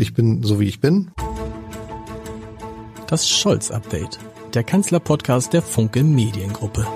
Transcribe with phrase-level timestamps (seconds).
[0.00, 1.10] Ich bin so wie ich bin.
[3.08, 4.20] Das Scholz-Update,
[4.54, 6.86] der Kanzler-Podcast der Funke Mediengruppe.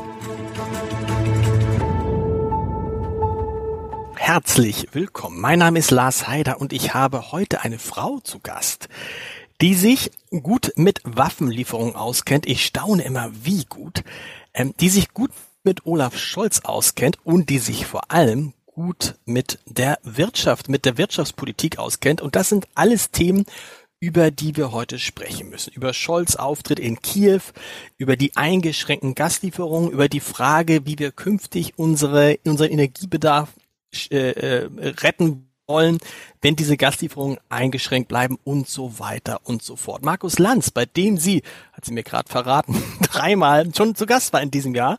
[4.15, 5.41] Herzlich willkommen.
[5.41, 8.89] Mein Name ist Lars Heider und ich habe heute eine Frau zu Gast,
[9.61, 12.47] die sich gut mit Waffenlieferungen auskennt.
[12.47, 14.05] Ich staune immer, wie gut.
[14.55, 15.33] Ähm, die sich gut
[15.65, 18.53] mit Olaf Scholz auskennt und die sich vor allem
[18.83, 22.21] gut mit der Wirtschaft, mit der Wirtschaftspolitik auskennt.
[22.21, 23.45] Und das sind alles Themen,
[24.01, 25.73] über die wir heute sprechen müssen.
[25.73, 27.43] Über Scholz Auftritt in Kiew,
[27.97, 33.51] über die eingeschränkten Gaslieferungen, über die Frage, wie wir künftig unsere, unseren Energiebedarf
[34.11, 34.69] äh, äh,
[35.01, 35.99] retten wollen,
[36.41, 40.05] wenn diese Gaslieferungen eingeschränkt bleiben und so weiter und so fort.
[40.05, 44.43] Markus Lanz, bei dem sie, hat sie mir gerade verraten, dreimal schon zu Gast war
[44.43, 44.99] in diesem Jahr,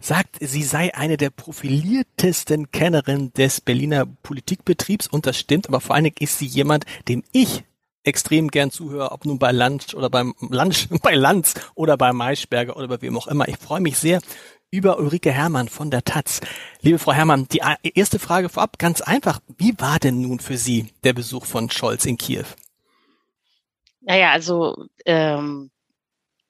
[0.00, 5.94] sagt, sie sei eine der profiliertesten Kennerinnen des Berliner Politikbetriebs und das stimmt, aber vor
[5.94, 7.64] allen Dingen ist sie jemand, dem ich
[8.04, 12.76] extrem gern zuhöre, ob nun bei Lunch oder beim Lunch, bei Lanz oder bei Maischberger
[12.76, 13.48] oder bei wem auch immer.
[13.48, 14.20] Ich freue mich sehr
[14.70, 16.40] über Ulrike Herrmann von der Taz.
[16.80, 17.62] Liebe Frau Herrmann, die
[17.94, 19.40] erste Frage vorab, ganz einfach.
[19.58, 22.44] Wie war denn nun für Sie der Besuch von Scholz in Kiew?
[24.00, 25.70] Naja, also ähm,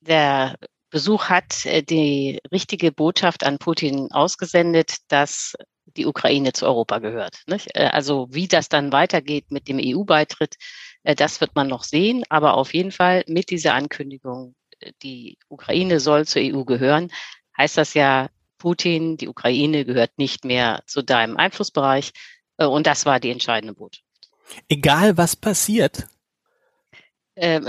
[0.01, 0.57] der
[0.97, 5.53] Besuch hat äh, die richtige Botschaft an Putin ausgesendet, dass
[5.85, 7.43] die Ukraine zu Europa gehört.
[7.47, 10.55] Äh, also wie das dann weitergeht mit dem EU-Beitritt,
[11.03, 12.25] äh, das wird man noch sehen.
[12.31, 14.55] Aber auf jeden Fall mit dieser Ankündigung,
[15.03, 17.13] die Ukraine soll zur EU gehören,
[17.59, 22.13] heißt das ja, Putin, die Ukraine gehört nicht mehr zu deinem Einflussbereich.
[22.57, 24.03] Und das war die entscheidende Botschaft.
[24.71, 26.07] Egal was passiert,
[27.37, 27.67] ähm,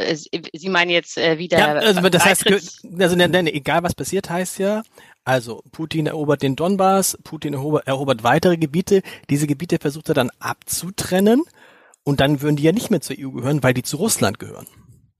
[0.53, 1.59] Sie meinen jetzt äh, wieder.
[1.59, 4.83] Ja, also das heißt, also ne, ne, egal was passiert, heißt ja,
[5.25, 10.31] also Putin erobert den Donbass, Putin erobert, erobert weitere Gebiete, diese Gebiete versucht er dann
[10.39, 11.43] abzutrennen
[12.03, 14.67] und dann würden die ja nicht mehr zur EU gehören, weil die zu Russland gehören.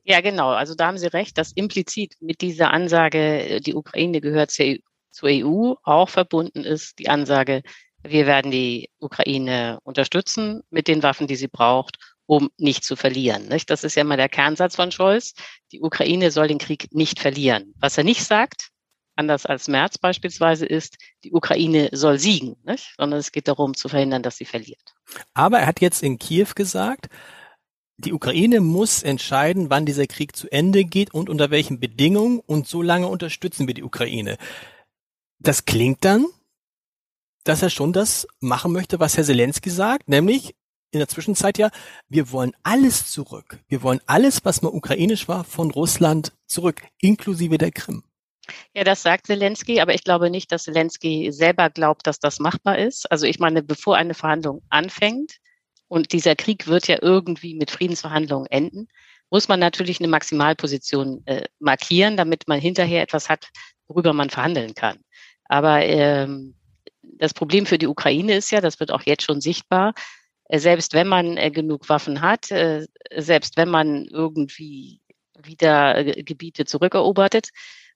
[0.05, 0.51] Ja, genau.
[0.51, 5.73] Also da haben Sie recht, dass implizit mit dieser Ansage, die Ukraine gehört zur EU,
[5.83, 7.61] auch verbunden ist die Ansage,
[8.03, 11.97] wir werden die Ukraine unterstützen mit den Waffen, die sie braucht
[12.27, 13.48] um nicht zu verlieren.
[13.48, 13.70] Nicht?
[13.71, 15.33] Das ist ja immer der Kernsatz von Scholz.
[15.71, 17.73] Die Ukraine soll den Krieg nicht verlieren.
[17.80, 18.70] Was er nicht sagt,
[19.15, 22.93] anders als Merz beispielsweise, ist, die Ukraine soll siegen, nicht?
[22.98, 24.93] sondern es geht darum zu verhindern, dass sie verliert.
[25.33, 27.10] Aber er hat jetzt in Kiew gesagt,
[27.98, 32.67] die Ukraine muss entscheiden, wann dieser Krieg zu Ende geht und unter welchen Bedingungen und
[32.67, 34.37] so lange unterstützen wir die Ukraine.
[35.39, 36.27] Das klingt dann,
[37.43, 40.54] dass er schon das machen möchte, was Herr Zelensky sagt, nämlich
[40.92, 41.70] in der Zwischenzeit ja,
[42.08, 43.59] wir wollen alles zurück.
[43.67, 48.03] Wir wollen alles, was mal ukrainisch war, von Russland zurück, inklusive der Krim.
[48.73, 52.77] Ja, das sagt Zelensky, aber ich glaube nicht, dass Zelensky selber glaubt, dass das machbar
[52.77, 53.11] ist.
[53.11, 55.37] Also ich meine, bevor eine Verhandlung anfängt
[55.89, 58.87] und dieser Krieg wird ja irgendwie mit Friedensverhandlungen enden,
[59.30, 63.49] muss man natürlich eine Maximalposition äh, markieren, damit man hinterher etwas hat,
[63.87, 64.99] worüber man verhandeln kann.
[65.45, 66.55] Aber ähm,
[67.02, 69.93] das Problem für die Ukraine ist ja, das wird auch jetzt schon sichtbar,
[70.52, 72.85] selbst wenn man äh, genug Waffen hat, äh,
[73.15, 75.02] selbst wenn man irgendwie
[75.37, 77.49] wieder Gebiete zurückerobert,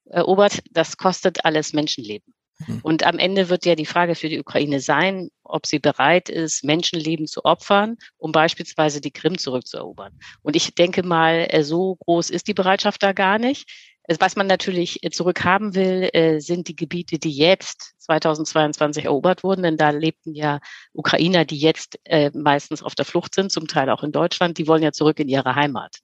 [0.05, 2.33] erobert, das kostet alles Menschenleben.
[2.67, 2.79] Mhm.
[2.83, 6.63] Und am Ende wird ja die Frage für die Ukraine sein, ob sie bereit ist,
[6.63, 10.17] Menschenleben zu opfern, um beispielsweise die Krim zurückzuerobern.
[10.41, 13.90] Und ich denke mal, so groß ist die Bereitschaft da gar nicht.
[14.07, 19.63] Was man natürlich äh, zurückhaben will, äh, sind die Gebiete, die jetzt 2022 erobert wurden,
[19.63, 20.59] denn da lebten ja
[20.93, 24.67] Ukrainer, die jetzt äh, meistens auf der Flucht sind, zum Teil auch in Deutschland, die
[24.67, 25.97] wollen ja zurück in ihre Heimat.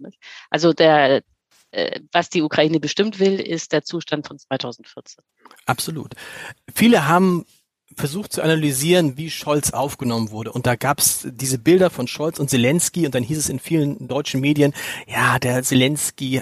[0.50, 1.22] Also der,
[2.14, 5.22] was die Ukraine bestimmt will, ist der Zustand von 2014.
[5.66, 6.14] Absolut.
[6.74, 7.46] Viele haben
[7.96, 10.52] versucht zu analysieren, wie Scholz aufgenommen wurde.
[10.52, 13.60] Und da gab es diese Bilder von Scholz und Zelensky und dann hieß es in
[13.60, 14.74] vielen deutschen Medien,
[15.08, 16.42] ja, der Zelensky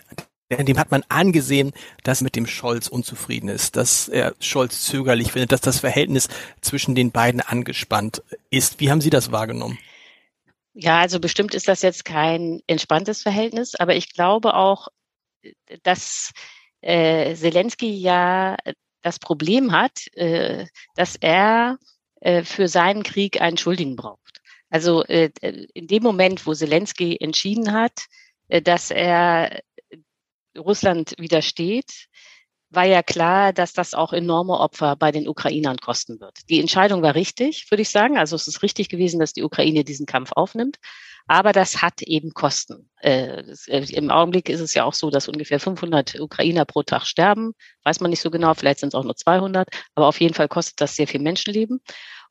[0.51, 1.73] dem hat man angesehen,
[2.03, 6.27] dass mit dem Scholz unzufrieden ist, dass er Scholz zögerlich findet, dass das Verhältnis
[6.61, 8.79] zwischen den beiden angespannt ist.
[8.79, 9.79] Wie haben Sie das wahrgenommen?
[10.73, 14.89] Ja, also bestimmt ist das jetzt kein entspanntes Verhältnis, aber ich glaube auch,
[15.83, 16.31] dass
[16.81, 18.57] äh, Zelensky ja
[19.01, 20.65] das Problem hat, äh,
[20.95, 21.77] dass er
[22.19, 24.41] äh, für seinen Krieg einen Schuldigen braucht.
[24.69, 25.31] Also äh,
[25.73, 28.07] in dem Moment, wo Zelensky entschieden hat,
[28.49, 29.61] äh, dass er
[30.57, 32.07] Russland widersteht,
[32.69, 36.39] war ja klar, dass das auch enorme Opfer bei den Ukrainern kosten wird.
[36.49, 38.17] Die Entscheidung war richtig, würde ich sagen.
[38.17, 40.77] Also es ist richtig gewesen, dass die Ukraine diesen Kampf aufnimmt.
[41.27, 42.89] Aber das hat eben Kosten.
[43.01, 47.05] Äh, äh Im Augenblick ist es ja auch so, dass ungefähr 500 Ukrainer pro Tag
[47.05, 47.53] sterben.
[47.83, 49.67] Weiß man nicht so genau, vielleicht sind es auch nur 200.
[49.95, 51.81] Aber auf jeden Fall kostet das sehr viel Menschenleben.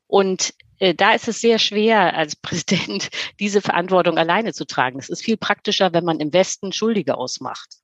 [0.07, 4.99] Und äh, da ist es sehr schwer, als Präsident diese Verantwortung alleine zu tragen.
[4.99, 7.75] Es ist viel praktischer, wenn man im Westen Schuldige ausmacht.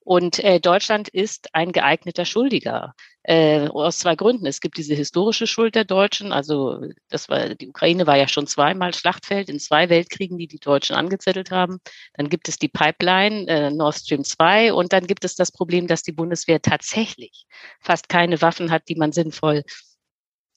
[0.00, 2.94] Und äh, Deutschland ist ein geeigneter Schuldiger.
[3.26, 4.44] Äh, aus zwei Gründen.
[4.44, 6.30] Es gibt diese historische Schuld der Deutschen.
[6.30, 10.58] Also das war die Ukraine war ja schon zweimal Schlachtfeld in zwei Weltkriegen, die die
[10.58, 11.78] Deutschen angezettelt haben.
[12.12, 15.86] Dann gibt es die Pipeline äh, Nord Stream 2 und dann gibt es das Problem,
[15.86, 17.46] dass die Bundeswehr tatsächlich
[17.80, 19.62] fast keine Waffen hat, die man sinnvoll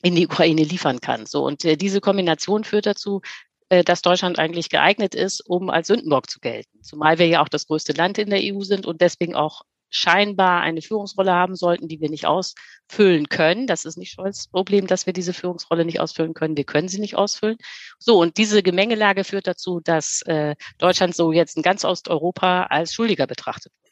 [0.04, 1.26] in die Ukraine liefern kann.
[1.26, 3.22] So und äh, diese Kombination führt dazu,
[3.70, 6.82] dass Deutschland eigentlich geeignet ist, um als Sündenbock zu gelten.
[6.84, 10.62] Zumal wir ja auch das größte Land in der EU sind und deswegen auch scheinbar
[10.62, 13.68] eine Führungsrolle haben sollten, die wir nicht ausfüllen können.
[13.68, 16.58] Das ist nicht Scholz Problem, dass wir diese Führungsrolle nicht ausfüllen können.
[16.58, 17.58] Wir können sie nicht ausfüllen.
[17.98, 22.94] So, und diese Gemengelage führt dazu, dass äh, Deutschland so jetzt in ganz Osteuropa als
[22.94, 23.88] Schuldiger betrachtet wird.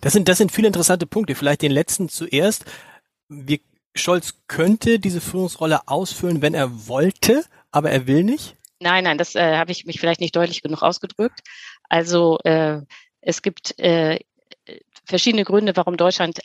[0.00, 1.34] Das sind, das sind viele interessante Punkte.
[1.34, 2.64] Vielleicht den letzten zuerst.
[3.28, 3.58] Wir,
[3.94, 8.56] Scholz könnte diese Führungsrolle ausfüllen, wenn er wollte, aber er will nicht?
[8.82, 11.40] Nein, nein, das äh, habe ich mich vielleicht nicht deutlich genug ausgedrückt.
[11.88, 12.80] Also äh,
[13.20, 14.18] es gibt äh,
[15.04, 16.40] verschiedene Gründe, warum Deutschland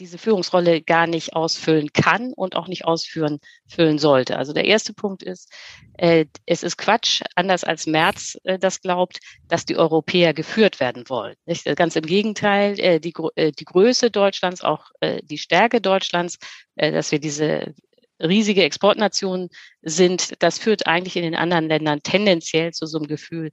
[0.00, 3.38] diese Führungsrolle gar nicht ausfüllen kann und auch nicht ausführen
[3.68, 4.36] füllen sollte.
[4.38, 5.52] Also der erste Punkt ist,
[5.98, 11.08] äh, es ist Quatsch, anders als Merz äh, das glaubt, dass die Europäer geführt werden
[11.08, 11.36] wollen.
[11.44, 11.64] Nicht?
[11.76, 16.38] Ganz im Gegenteil, äh, die, äh, die Größe Deutschlands, auch äh, die Stärke Deutschlands,
[16.76, 17.74] äh, dass wir diese
[18.20, 19.48] riesige Exportnationen
[19.82, 23.50] sind, das führt eigentlich in den anderen Ländern tendenziell zu so einem Gefühl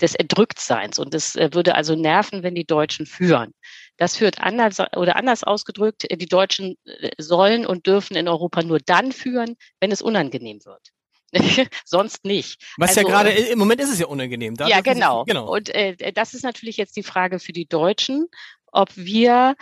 [0.00, 0.98] des Erdrücktseins.
[0.98, 3.52] Und das äh, würde also nerven, wenn die Deutschen führen.
[3.96, 8.78] Das führt anders oder anders ausgedrückt, die Deutschen äh, sollen und dürfen in Europa nur
[8.80, 10.90] dann führen, wenn es unangenehm wird.
[11.84, 12.62] Sonst nicht.
[12.76, 14.56] Was also, ja gerade, im Moment ist es ja unangenehm.
[14.56, 15.24] Da ja, genau.
[15.24, 15.52] Sie, genau.
[15.52, 18.26] Und äh, das ist natürlich jetzt die Frage für die Deutschen,
[18.72, 19.54] ob wir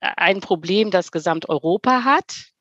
[0.00, 2.52] ein Problem, das Gesamteuropa hat,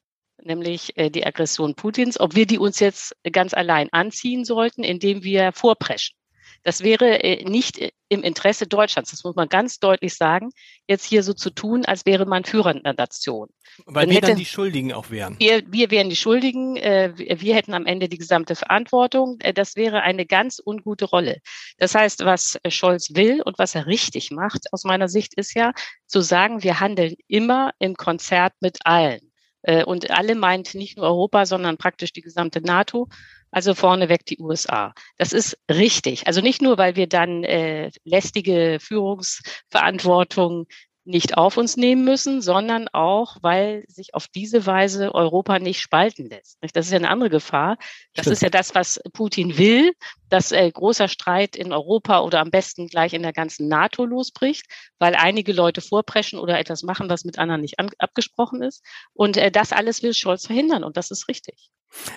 [0.44, 5.24] nämlich äh, die Aggression Putins, ob wir die uns jetzt ganz allein anziehen sollten, indem
[5.24, 6.16] wir vorpreschen.
[6.64, 10.50] Das wäre äh, nicht im Interesse Deutschlands, das muss man ganz deutlich sagen,
[10.88, 13.50] jetzt hier so zu tun, als wäre man Führer einer Nation.
[13.86, 15.36] Weil dann wir hätte, dann die Schuldigen auch wären.
[15.40, 19.38] Wir, wir wären die Schuldigen, äh, wir hätten am Ende die gesamte Verantwortung.
[19.40, 21.40] Äh, das wäre eine ganz ungute Rolle.
[21.78, 25.74] Das heißt, was Scholz will und was er richtig macht, aus meiner Sicht, ist ja
[26.06, 29.27] zu sagen, wir handeln immer im Konzert mit allen.
[29.68, 33.08] Äh, und alle meint nicht nur Europa, sondern praktisch die gesamte NATO.
[33.52, 34.94] Also vorneweg die USA.
[35.18, 36.28] Das ist richtig.
[36.28, 40.68] Also nicht nur, weil wir dann äh, lästige Führungsverantwortung
[41.08, 46.30] nicht auf uns nehmen müssen, sondern auch, weil sich auf diese Weise Europa nicht spalten
[46.30, 46.58] lässt.
[46.74, 47.78] Das ist ja eine andere Gefahr.
[48.14, 48.34] Das Stimmt.
[48.34, 49.94] ist ja das, was Putin will,
[50.30, 54.66] dass äh, großer Streit in Europa oder am besten gleich in der ganzen NATO losbricht,
[55.00, 58.84] weil einige Leute vorpreschen oder etwas machen, was mit anderen nicht an, abgesprochen ist.
[59.14, 61.72] Und äh, das alles will Scholz verhindern und das ist richtig.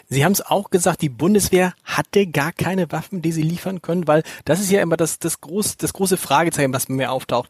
[0.09, 4.09] Sie haben es auch gesagt, die Bundeswehr hatte gar keine Waffen, die sie liefern können,
[4.09, 7.49] weil das ist ja immer das, das, groß, das große Fragezeichen, was mir auftaucht.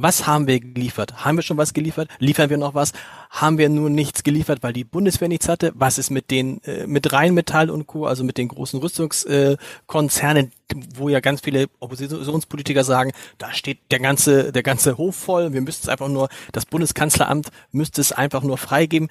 [0.00, 1.24] Was haben wir geliefert?
[1.24, 2.08] Haben wir schon was geliefert?
[2.20, 2.92] Liefern wir noch was?
[3.30, 5.72] Haben wir nur nichts geliefert, weil die Bundeswehr nichts hatte?
[5.74, 10.74] Was ist mit den äh, mit Rheinmetall und Co., also mit den großen Rüstungskonzernen, äh,
[10.94, 15.62] wo ja ganz viele Oppositionspolitiker sagen, da steht der ganze der ganze Hof voll, wir
[15.62, 19.08] müssten es einfach nur das Bundeskanzleramt müsste es einfach nur freigeben.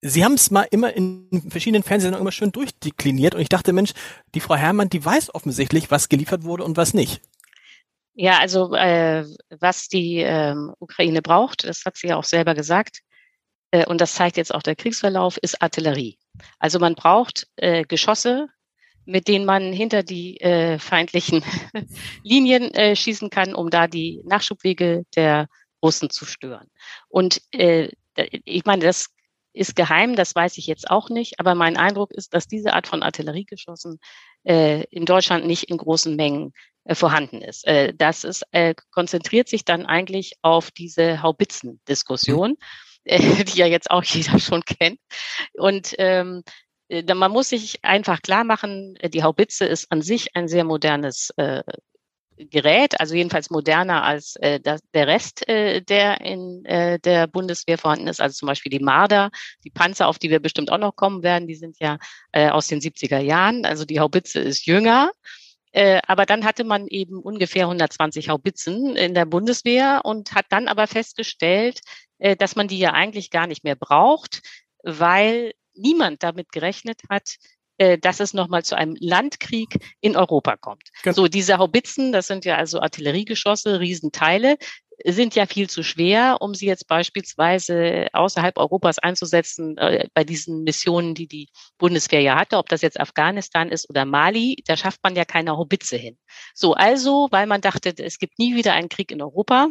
[0.00, 3.92] Sie haben es mal immer in verschiedenen Fernsehsendungen immer schön durchdekliniert und ich dachte, Mensch,
[4.34, 7.20] die Frau Herrmann, die weiß offensichtlich, was geliefert wurde und was nicht.
[8.14, 13.00] Ja, also äh, was die ähm, Ukraine braucht, das hat sie ja auch selber gesagt,
[13.70, 16.18] äh, und das zeigt jetzt auch der Kriegsverlauf, ist Artillerie.
[16.58, 18.48] Also man braucht äh, Geschosse,
[19.04, 21.42] mit denen man hinter die äh, feindlichen
[22.22, 25.48] Linien äh, schießen kann, um da die Nachschubwege der
[25.82, 26.68] Russen zu stören.
[27.08, 27.88] Und äh,
[28.44, 29.08] ich meine, das
[29.54, 32.86] ist geheim, das weiß ich jetzt auch nicht, aber mein Eindruck ist, dass diese Art
[32.86, 33.98] von Artilleriegeschossen
[34.44, 36.52] äh, in Deutschland nicht in großen Mengen
[36.88, 37.66] vorhanden ist.
[37.66, 42.56] Äh, das ist, äh, konzentriert sich dann eigentlich auf diese Haubitzen-Diskussion,
[43.04, 44.98] äh, die ja jetzt auch jeder schon kennt.
[45.54, 46.42] Und ähm,
[46.88, 50.64] äh, man muss sich einfach klar machen, äh, die Haubitze ist an sich ein sehr
[50.64, 51.62] modernes äh,
[52.36, 57.78] Gerät, also jedenfalls moderner als äh, das, der Rest, äh, der in äh, der Bundeswehr
[57.78, 58.20] vorhanden ist.
[58.20, 59.30] Also zum Beispiel die Marder,
[59.64, 61.98] die Panzer, auf die wir bestimmt auch noch kommen werden, die sind ja
[62.32, 63.64] äh, aus den 70er Jahren.
[63.64, 65.12] Also die Haubitze ist jünger.
[65.72, 70.68] Äh, aber dann hatte man eben ungefähr 120 Haubitzen in der Bundeswehr und hat dann
[70.68, 71.80] aber festgestellt,
[72.18, 74.42] äh, dass man die ja eigentlich gar nicht mehr braucht,
[74.82, 77.36] weil niemand damit gerechnet hat,
[77.78, 80.90] äh, dass es nochmal zu einem Landkrieg in Europa kommt.
[81.02, 81.14] Genau.
[81.14, 84.56] So, diese Haubitzen, das sind ja also Artilleriegeschosse, Riesenteile,
[85.04, 90.62] sind ja viel zu schwer, um sie jetzt beispielsweise außerhalb Europas einzusetzen äh, bei diesen
[90.62, 95.02] Missionen, die die Bundeswehr ja hatte, ob das jetzt Afghanistan ist oder Mali, da schafft
[95.02, 96.18] man ja keine Haubitze hin.
[96.54, 99.68] So, also, weil man dachte, es gibt nie wieder einen Krieg in Europa,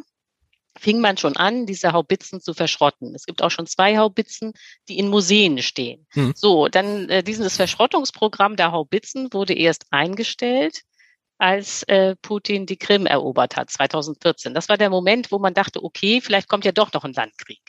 [0.79, 3.13] fing man schon an, diese Haubitzen zu verschrotten.
[3.13, 4.53] Es gibt auch schon zwei Haubitzen,
[4.87, 6.07] die in Museen stehen.
[6.11, 6.33] Hm.
[6.35, 10.81] So, dann äh, dieses Verschrottungsprogramm der Haubitzen wurde erst eingestellt
[11.41, 14.53] als äh, Putin die Krim erobert hat, 2014.
[14.53, 17.61] Das war der Moment, wo man dachte, okay, vielleicht kommt ja doch noch ein Landkrieg.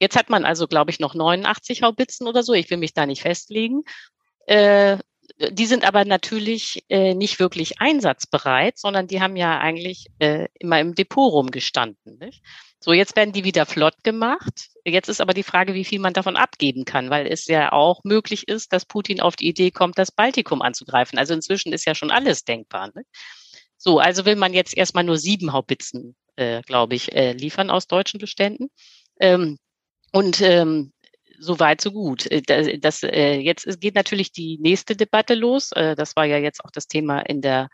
[0.00, 2.54] Jetzt hat man also, glaube ich, noch 89 Haubitzen oder so.
[2.54, 3.82] Ich will mich da nicht festlegen.
[4.46, 4.96] Äh,
[5.50, 10.80] die sind aber natürlich äh, nicht wirklich einsatzbereit, sondern die haben ja eigentlich äh, immer
[10.80, 12.18] im Depot rumgestanden.
[12.18, 12.42] Nicht?
[12.82, 14.70] So, jetzt werden die wieder flott gemacht.
[14.86, 18.00] Jetzt ist aber die Frage, wie viel man davon abgeben kann, weil es ja auch
[18.04, 21.18] möglich ist, dass Putin auf die Idee kommt, das Baltikum anzugreifen.
[21.18, 22.90] Also inzwischen ist ja schon alles denkbar.
[22.94, 23.04] Ne?
[23.76, 27.86] So, also will man jetzt erstmal nur sieben Haubitzen, äh, glaube ich, äh, liefern aus
[27.86, 28.70] deutschen Beständen.
[29.20, 29.58] Ähm,
[30.12, 30.92] und ähm,
[31.38, 32.30] so weit, so gut.
[32.30, 35.72] Äh, das, das, äh, jetzt geht natürlich die nächste Debatte los.
[35.72, 37.68] Äh, das war ja jetzt auch das Thema in der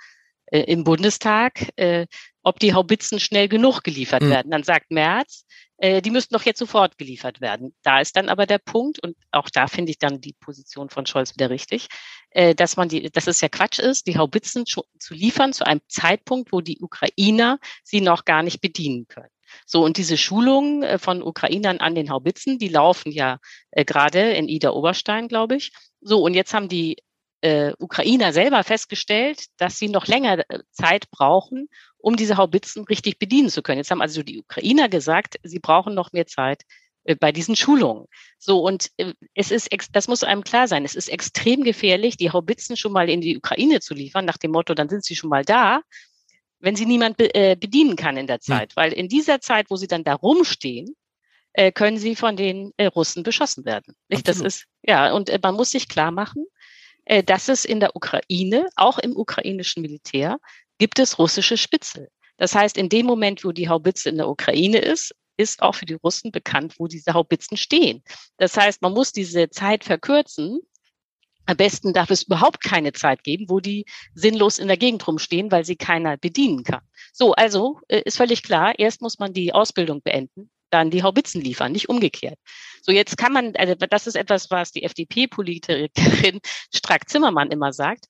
[0.47, 2.07] äh, im Bundestag, äh,
[2.43, 4.31] ob die Haubitzen schnell genug geliefert mhm.
[4.31, 4.51] werden.
[4.51, 5.45] Dann sagt Merz,
[5.79, 7.75] äh, die müssten doch jetzt sofort geliefert werden.
[7.83, 11.07] Da ist dann aber der Punkt, und auch da finde ich dann die Position von
[11.07, 11.89] Scholz wieder richtig,
[12.31, 15.81] äh, dass man die, dass es ja Quatsch ist, die Haubitzen zu liefern zu einem
[15.89, 19.31] Zeitpunkt, wo die Ukrainer sie noch gar nicht bedienen können.
[19.65, 23.39] So, und diese Schulungen äh, von Ukrainern an den Haubitzen, die laufen ja
[23.71, 25.73] äh, gerade in Ida Oberstein, glaube ich.
[26.01, 26.97] So, und jetzt haben die
[27.47, 33.21] äh, Ukrainer selber festgestellt, dass sie noch länger äh, Zeit brauchen, um diese Haubitzen richtig
[33.21, 33.79] bedienen zu können.
[33.79, 36.63] Jetzt haben also die Ukrainer gesagt, sie brauchen noch mehr Zeit
[37.05, 38.07] äh, bei diesen Schulungen.
[38.39, 42.33] So, und äh, es ist, das muss einem klar sein, es ist extrem gefährlich, die
[42.33, 45.31] Haubitzen schon mal in die Ukraine zu liefern, nach dem Motto, dann sind sie schon
[45.31, 45.83] mal da,
[46.59, 48.43] wenn sie niemand be äh, bedienen kann in der hm.
[48.43, 48.71] Zeit.
[48.71, 48.77] Hm.
[48.77, 50.97] Weil in dieser Zeit, wo sie dann da rumstehen,
[51.73, 53.95] können sie von den Russen beschossen werden.
[54.11, 54.29] Nicht?
[54.29, 56.45] Das ist, ja, und man muss sich klar machen,
[57.25, 60.39] dass es in der Ukraine, auch im ukrainischen Militär,
[60.79, 62.09] gibt es russische Spitzel.
[62.37, 65.87] Das heißt, in dem Moment, wo die Haubitze in der Ukraine ist, ist auch für
[65.87, 68.03] die Russen bekannt, wo diese Haubitzen stehen.
[68.39, 70.61] Das heißt, man muss diese Zeit verkürzen.
[71.45, 73.85] Am besten darf es überhaupt keine Zeit geben, wo die
[74.15, 76.81] sinnlos in der Gegend rumstehen, weil sie keiner bedienen kann.
[77.13, 81.41] So, also äh, ist völlig klar, erst muss man die Ausbildung beenden, dann die Haubitzen
[81.41, 82.39] liefern, nicht umgekehrt.
[82.83, 86.41] So, jetzt kann man, also das ist etwas, was die FDP-Politikerin
[86.75, 88.07] Strack-Zimmermann immer sagt,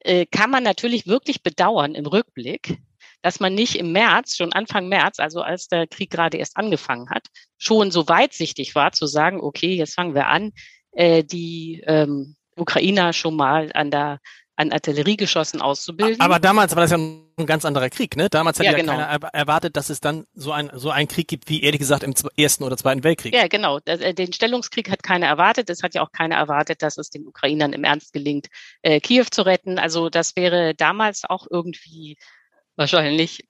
[0.00, 2.78] äh, kann man natürlich wirklich bedauern im Rückblick,
[3.22, 7.08] dass man nicht im März, schon Anfang März, also als der Krieg gerade erst angefangen
[7.10, 7.28] hat,
[7.58, 10.52] schon so weitsichtig war zu sagen, okay, jetzt fangen wir an,
[10.92, 14.18] äh, die ähm, Ukrainer schon mal an der
[14.56, 16.20] an Artilleriegeschossen auszubilden.
[16.20, 16.98] Aber damals war das ja
[17.36, 18.28] ein ganz anderer Krieg, ne?
[18.28, 18.96] Damals hat ja, ja genau.
[18.96, 22.14] keiner erwartet, dass es dann so ein so ein Krieg gibt, wie ehrlich gesagt im
[22.36, 23.34] Ersten oder Zweiten Weltkrieg.
[23.34, 23.78] Ja, genau.
[23.84, 25.70] Äh, den Stellungskrieg hat keiner erwartet.
[25.70, 28.48] Es hat ja auch keiner erwartet, dass es den Ukrainern im Ernst gelingt,
[28.82, 29.78] äh, Kiew zu retten.
[29.78, 32.16] Also das wäre damals auch irgendwie
[32.76, 33.46] wahrscheinlich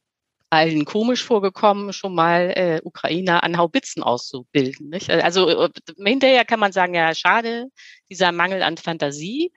[0.53, 4.91] allen komisch vorgekommen, schon mal äh, Ukrainer an Haubitzen auszubilden.
[4.91, 5.09] Nicht?
[5.11, 7.69] Also äh, hinterher kann man sagen, ja, schade,
[8.11, 9.51] dieser Mangel an Fantasie.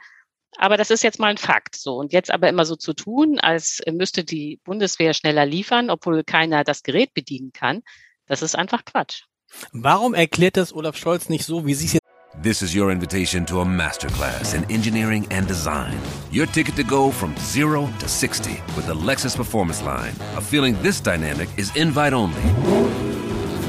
[0.58, 1.76] Aber das ist jetzt mal ein Fakt.
[1.76, 1.96] So.
[1.96, 6.64] Und jetzt aber immer so zu tun, als müsste die Bundeswehr schneller liefern, obwohl keiner
[6.64, 7.82] das Gerät bedienen kann,
[8.28, 9.24] das ist einfach Quatsch.
[9.72, 12.06] Warum erklärt das Olaf Scholz nicht so, wie Sie es jetzt
[12.42, 15.98] This is your invitation to a masterclass in engineering and design.
[16.32, 20.14] Your ticket to go from zero to 60 with the Lexus Performance Line.
[20.36, 22.42] A feeling this dynamic is invite only.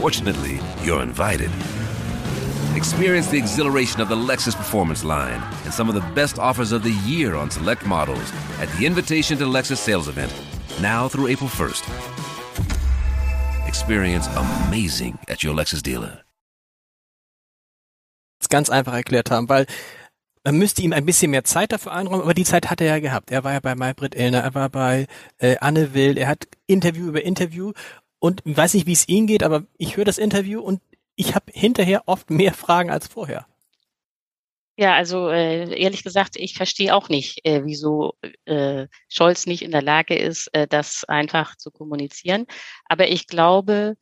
[0.00, 1.50] Fortunately, you're invited.
[2.76, 6.82] Experience the exhilaration of the Lexus Performance line and some of the best offers of
[6.82, 8.30] the year on select models
[8.60, 10.30] at the Invitation to Lexus sales event,
[10.82, 11.84] now through April 1st.
[13.66, 16.22] Experience amazing at your Lexus dealer.
[18.50, 19.64] Ganz einfach erklärt haben, weil
[20.44, 22.98] man müsste ihm ein bisschen mehr Zeit dafür einräumen, aber die Zeit hat er ja
[23.00, 23.30] gehabt.
[23.30, 25.06] Er war ja bei Maybrit Illner, er war bei
[25.38, 27.72] äh, Anne Will, er hat Interview über Interview
[28.18, 30.82] und weiß nicht, wie es Ihnen geht, aber ich höre das Interview und
[31.16, 33.46] ich habe hinterher oft mehr Fragen als vorher.
[34.78, 39.70] Ja, also äh, ehrlich gesagt, ich verstehe auch nicht, äh, wieso äh, Scholz nicht in
[39.70, 42.44] der Lage ist, äh, das einfach zu kommunizieren.
[42.84, 43.96] Aber ich glaube,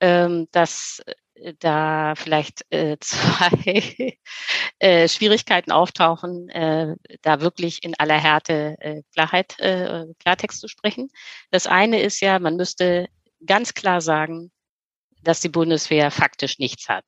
[0.00, 1.02] ähm, dass
[1.34, 4.16] äh, da vielleicht äh, zwei
[4.78, 11.10] äh, Schwierigkeiten auftauchen, äh, da wirklich in aller Härte äh, Klarheit, äh, Klartext zu sprechen.
[11.50, 13.08] Das eine ist ja, man müsste
[13.44, 14.50] ganz klar sagen,
[15.26, 17.04] dass die Bundeswehr faktisch nichts hat.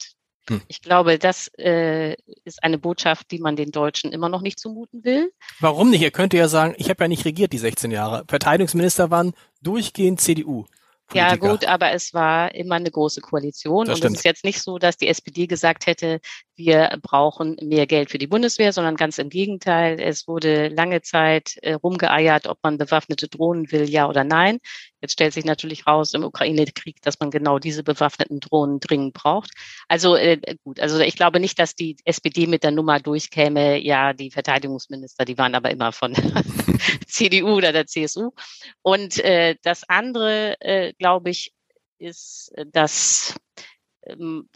[0.49, 0.63] Hm.
[0.67, 5.05] Ich glaube, das äh, ist eine Botschaft, die man den Deutschen immer noch nicht zumuten
[5.05, 5.31] will.
[5.61, 6.03] Warum nicht?
[6.03, 8.25] Er könnte ja sagen, ich habe ja nicht regiert die 16 Jahre.
[8.29, 10.67] Verteidigungsminister waren durchgehend CDU.
[11.15, 13.87] Ja, gut, aber es war immer eine große Koalition.
[13.87, 14.15] Das und stimmt.
[14.15, 16.21] es ist jetzt nicht so, dass die SPD gesagt hätte,
[16.55, 20.01] wir brauchen mehr Geld für die Bundeswehr, sondern ganz im Gegenteil.
[20.01, 24.59] Es wurde lange Zeit äh, rumgeeiert, ob man bewaffnete Drohnen will, ja oder nein.
[25.01, 29.53] Jetzt stellt sich natürlich raus im Ukraine-Krieg, dass man genau diese bewaffneten Drohnen dringend braucht.
[29.87, 33.79] Also äh, gut, also ich glaube nicht, dass die SPD mit der Nummer durchkäme.
[33.79, 36.15] Ja, die Verteidigungsminister, die waren aber immer von
[37.07, 38.33] CDU oder der CSU.
[38.83, 41.53] Und äh, das andere, äh, glaube ich,
[41.99, 43.35] ist, dass
[44.05, 44.49] ähm,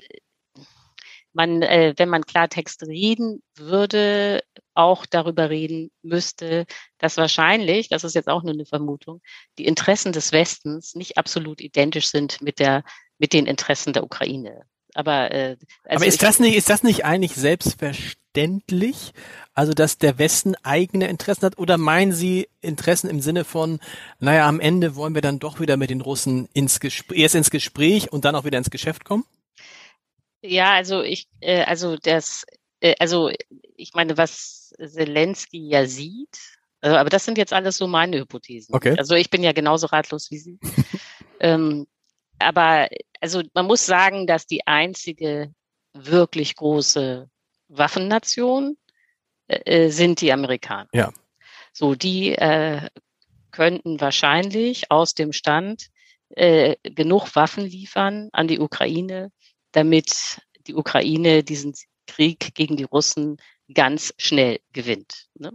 [1.32, 4.42] man, äh, wenn man Klartext reden würde,
[4.74, 6.66] auch darüber reden müsste,
[6.98, 9.20] dass wahrscheinlich, das ist jetzt auch nur eine Vermutung,
[9.58, 12.84] die Interessen des Westens nicht absolut identisch sind mit der
[13.18, 14.66] mit den Interessen der Ukraine.
[14.94, 19.12] Aber, äh, also Aber ist das nicht, ist das nicht eigentlich selbstverständlich?
[19.54, 21.58] Also, dass der Westen eigene Interessen hat?
[21.58, 23.80] Oder meinen Sie Interessen im Sinne von,
[24.18, 27.50] naja, am Ende wollen wir dann doch wieder mit den Russen ins Gespräch, erst ins
[27.50, 29.24] Gespräch und dann auch wieder ins Geschäft kommen?
[30.42, 32.44] Ja, also ich, äh, also das,
[32.80, 33.30] äh, also
[33.76, 36.38] ich meine, was Zelensky ja sieht,
[36.82, 38.74] also, aber das sind jetzt alles so meine Hypothesen.
[38.74, 38.96] Okay.
[38.98, 40.58] Also ich bin ja genauso ratlos wie Sie.
[41.40, 41.86] ähm,
[42.42, 42.88] aber
[43.20, 45.52] also man muss sagen, dass die einzige
[45.92, 47.28] wirklich große
[47.68, 48.76] Waffennation
[49.46, 50.88] äh, sind die Amerikaner.
[50.92, 51.12] Ja.
[51.72, 52.88] So, die äh,
[53.50, 55.88] könnten wahrscheinlich aus dem Stand
[56.30, 59.30] äh, genug Waffen liefern an die Ukraine,
[59.72, 61.74] damit die Ukraine diesen
[62.06, 63.36] Krieg gegen die Russen
[63.72, 65.28] ganz schnell gewinnt.
[65.34, 65.52] Ne?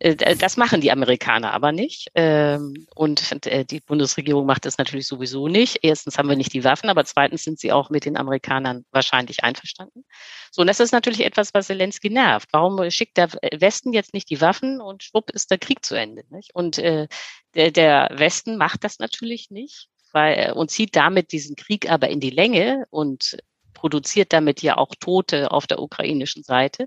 [0.00, 2.08] Äh, das machen die Amerikaner aber nicht.
[2.14, 5.78] Ähm, und äh, die Bundesregierung macht das natürlich sowieso nicht.
[5.82, 9.44] Erstens haben wir nicht die Waffen, aber zweitens sind sie auch mit den Amerikanern wahrscheinlich
[9.44, 10.04] einverstanden.
[10.50, 12.48] So, und das ist natürlich etwas, was Zelensky nervt.
[12.52, 16.24] Warum schickt der Westen jetzt nicht die Waffen und schwupp ist der Krieg zu Ende?
[16.30, 16.54] Nicht?
[16.54, 17.08] Und äh,
[17.54, 22.20] der, der Westen macht das natürlich nicht weil, und zieht damit diesen Krieg aber in
[22.20, 23.36] die Länge und
[23.74, 26.86] produziert damit ja auch Tote auf der ukrainischen Seite,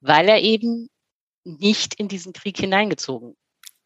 [0.00, 0.88] weil er eben
[1.44, 3.36] nicht in diesen Krieg hineingezogen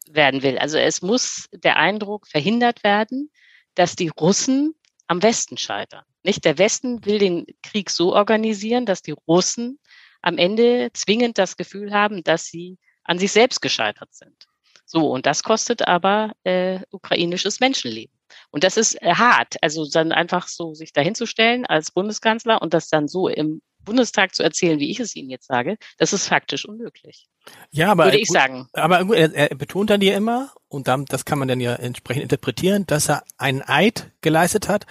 [0.09, 0.57] werden will.
[0.57, 3.31] Also es muss der Eindruck verhindert werden,
[3.75, 4.73] dass die Russen
[5.07, 6.03] am Westen scheitern.
[6.23, 9.79] Nicht der Westen will den Krieg so organisieren, dass die Russen
[10.21, 14.47] am Ende zwingend das Gefühl haben, dass sie an sich selbst gescheitert sind.
[14.85, 18.13] So, und das kostet aber äh, ukrainisches Menschenleben.
[18.51, 22.89] Und das ist äh, hart, also dann einfach so sich dahinzustellen als Bundeskanzler und das
[22.89, 26.65] dann so im Bundestag zu erzählen, wie ich es Ihnen jetzt sage, das ist faktisch
[26.65, 27.27] unmöglich.
[27.71, 28.67] Ja, aber würde ich gut, sagen.
[28.73, 32.23] Aber er, er betont dann ja immer und dann, das kann man dann ja entsprechend
[32.23, 34.85] interpretieren, dass er einen Eid geleistet hat,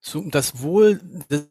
[0.00, 1.00] zu, das Wohl,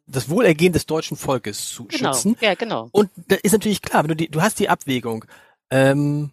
[0.08, 2.14] das Wohlergehen des deutschen Volkes zu genau.
[2.14, 2.38] schützen.
[2.40, 2.90] Ja, genau.
[2.92, 5.26] Und da ist natürlich klar, wenn du die, du hast die Abwägung.
[5.70, 6.32] Ähm,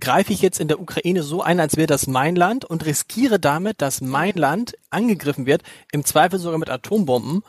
[0.00, 3.38] greife ich jetzt in der Ukraine so ein, als wäre das mein Land und riskiere
[3.38, 7.42] damit, dass mein Land angegriffen wird, im Zweifel sogar mit Atombomben,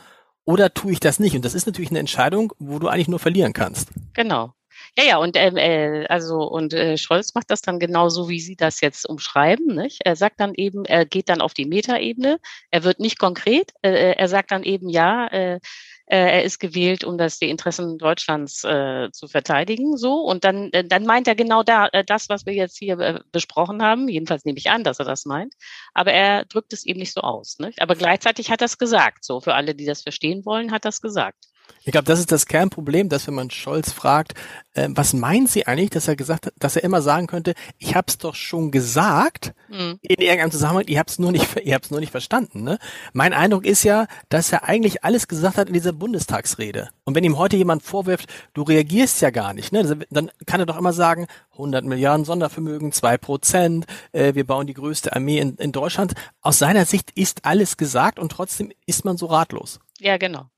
[0.45, 1.35] oder tue ich das nicht?
[1.35, 3.89] Und das ist natürlich eine Entscheidung, wo du eigentlich nur verlieren kannst.
[4.13, 4.53] Genau.
[4.97, 8.55] Ja, ja, und ähm, äh, also und äh, Scholz macht das dann genauso, wie Sie
[8.55, 9.75] das jetzt umschreiben.
[9.75, 10.01] Nicht?
[10.05, 12.39] Er sagt dann eben, er geht dann auf die Metaebene.
[12.71, 13.71] Er wird nicht konkret.
[13.81, 15.59] Äh, äh er sagt dann eben, ja, äh, äh,
[16.07, 19.97] er ist gewählt, um das die Interessen Deutschlands äh, zu verteidigen.
[19.97, 22.99] So und dann äh, dann meint er genau da äh, das, was wir jetzt hier
[22.99, 24.07] äh, besprochen haben.
[24.07, 25.53] Jedenfalls nehme ich an, dass er das meint.
[25.93, 27.57] Aber er drückt es eben nicht so aus.
[27.59, 27.81] Nicht?
[27.81, 29.23] Aber gleichzeitig hat er es gesagt.
[29.25, 31.45] So für alle, die das verstehen wollen, hat er es gesagt.
[31.87, 34.33] Ich glaube, das ist das Kernproblem, dass wenn man Scholz fragt,
[34.73, 37.95] äh, was meint sie eigentlich, dass er gesagt hat, dass er immer sagen könnte, ich
[37.95, 39.99] habe es doch schon gesagt mhm.
[40.01, 42.63] in irgendeinem Zusammenhang, ihr habt es nur nicht, ihr habt es nur nicht verstanden.
[42.63, 42.79] Ne?
[43.13, 46.89] Mein Eindruck ist ja, dass er eigentlich alles gesagt hat in dieser Bundestagsrede.
[47.03, 50.65] Und wenn ihm heute jemand vorwirft, du reagierst ja gar nicht, ne, dann kann er
[50.65, 55.55] doch immer sagen, 100 Milliarden Sondervermögen, zwei Prozent, äh, wir bauen die größte Armee in,
[55.57, 56.15] in Deutschland.
[56.41, 59.79] Aus seiner Sicht ist alles gesagt und trotzdem ist man so ratlos.
[59.99, 60.49] Ja, genau.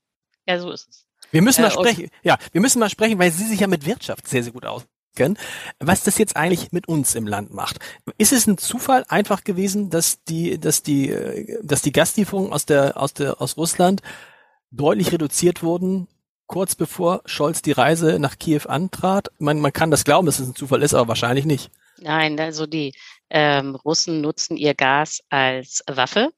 [0.48, 1.04] Ja, so ist es.
[1.30, 2.10] Wir müssen mal äh, sprechen.
[2.22, 5.36] Ja, wir müssen mal sprechen, weil Sie sich ja mit Wirtschaft sehr, sehr gut auskennen,
[5.78, 7.80] was das jetzt eigentlich mit uns im Land macht.
[8.16, 11.14] Ist es ein Zufall einfach gewesen, dass die, dass die,
[11.62, 14.00] dass die Gaslieferungen aus der, aus der, aus Russland
[14.70, 16.08] deutlich reduziert wurden,
[16.46, 19.28] kurz bevor Scholz die Reise nach Kiew antrat?
[19.38, 21.70] Man, man kann das glauben, dass es ein Zufall ist, aber wahrscheinlich nicht.
[22.00, 22.94] Nein, also die
[23.28, 26.30] ähm, Russen nutzen ihr Gas als Waffe.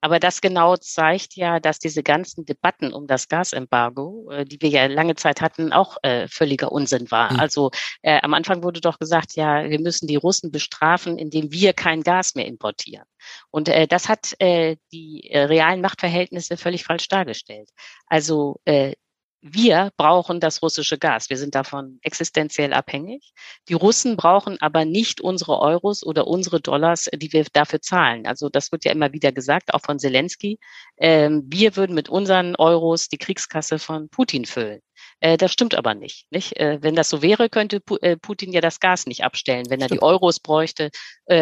[0.00, 4.70] Aber das genau zeigt ja, dass diese ganzen Debatten um das Gasembargo, äh, die wir
[4.70, 7.32] ja lange Zeit hatten, auch äh, völliger Unsinn war.
[7.32, 7.40] Mhm.
[7.40, 7.70] Also
[8.02, 12.02] äh, am Anfang wurde doch gesagt, ja, wir müssen die Russen bestrafen, indem wir kein
[12.02, 13.06] Gas mehr importieren.
[13.50, 17.70] Und äh, das hat äh, die äh, realen Machtverhältnisse völlig falsch dargestellt.
[18.06, 18.94] Also äh,
[19.40, 21.30] wir brauchen das russische Gas.
[21.30, 23.32] Wir sind davon existenziell abhängig.
[23.68, 28.26] Die Russen brauchen aber nicht unsere Euros oder unsere Dollars, die wir dafür zahlen.
[28.26, 30.58] Also das wird ja immer wieder gesagt, auch von Zelensky.
[30.96, 34.80] Ähm, wir würden mit unseren Euros die Kriegskasse von Putin füllen.
[35.20, 36.26] Äh, das stimmt aber nicht.
[36.30, 36.56] nicht?
[36.58, 39.88] Äh, wenn das so wäre, könnte äh, Putin ja das Gas nicht abstellen, wenn er
[39.88, 40.90] die Euros bräuchte,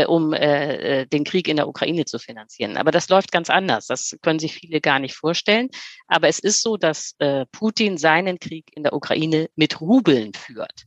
[0.09, 2.77] um den Krieg in der Ukraine zu finanzieren.
[2.77, 3.87] Aber das läuft ganz anders.
[3.87, 5.69] Das können sich viele gar nicht vorstellen.
[6.09, 7.15] Aber es ist so, dass
[7.53, 10.87] Putin seinen Krieg in der Ukraine mit Rubeln führt.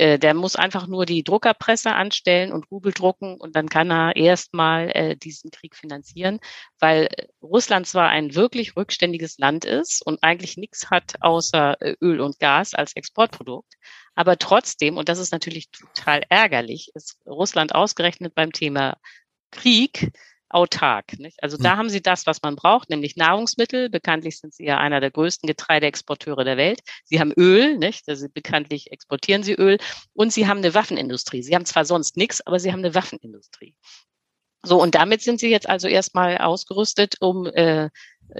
[0.00, 4.16] Äh, der muss einfach nur die Druckerpresse anstellen und Rubel drucken und dann kann er
[4.16, 6.40] erstmal äh, diesen Krieg finanzieren,
[6.78, 11.96] weil äh, Russland zwar ein wirklich rückständiges Land ist und eigentlich nichts hat außer äh,
[12.00, 13.74] Öl und Gas als Exportprodukt,
[14.14, 18.96] aber trotzdem, und das ist natürlich total ärgerlich, ist Russland ausgerechnet beim Thema
[19.50, 20.12] Krieg
[20.50, 21.18] autark.
[21.18, 21.42] Nicht?
[21.42, 21.78] Also da hm.
[21.78, 23.88] haben sie das, was man braucht, nämlich Nahrungsmittel.
[23.88, 26.80] Bekanntlich sind sie ja einer der größten Getreideexporteure der Welt.
[27.04, 28.08] Sie haben Öl, nicht?
[28.08, 29.78] Also bekanntlich exportieren sie Öl.
[30.12, 31.42] Und sie haben eine Waffenindustrie.
[31.42, 33.74] Sie haben zwar sonst nichts, aber sie haben eine Waffenindustrie.
[34.62, 37.88] So, und damit sind sie jetzt also erstmal ausgerüstet, um äh,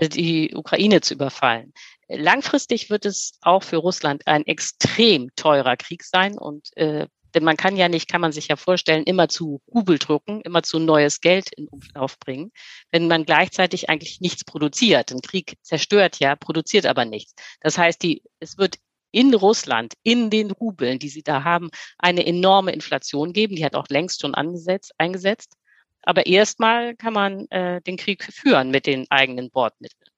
[0.09, 1.73] die Ukraine zu überfallen.
[2.09, 7.57] Langfristig wird es auch für Russland ein extrem teurer Krieg sein und äh, denn man
[7.57, 11.21] kann ja nicht, kann man sich ja vorstellen, immer zu Rubel drucken, immer zu neues
[11.21, 12.53] Geld in Umlauf bringen,
[12.91, 15.13] wenn man gleichzeitig eigentlich nichts produziert.
[15.13, 17.35] Ein Krieg zerstört ja, produziert aber nichts.
[17.61, 18.77] Das heißt, die, es wird
[19.13, 23.57] in Russland, in den Rubeln, die sie da haben, eine enorme Inflation geben.
[23.57, 25.55] Die hat auch längst schon angesetzt, eingesetzt.
[26.03, 30.11] Aber erstmal kann man äh, den Krieg führen mit den eigenen Bordmitteln.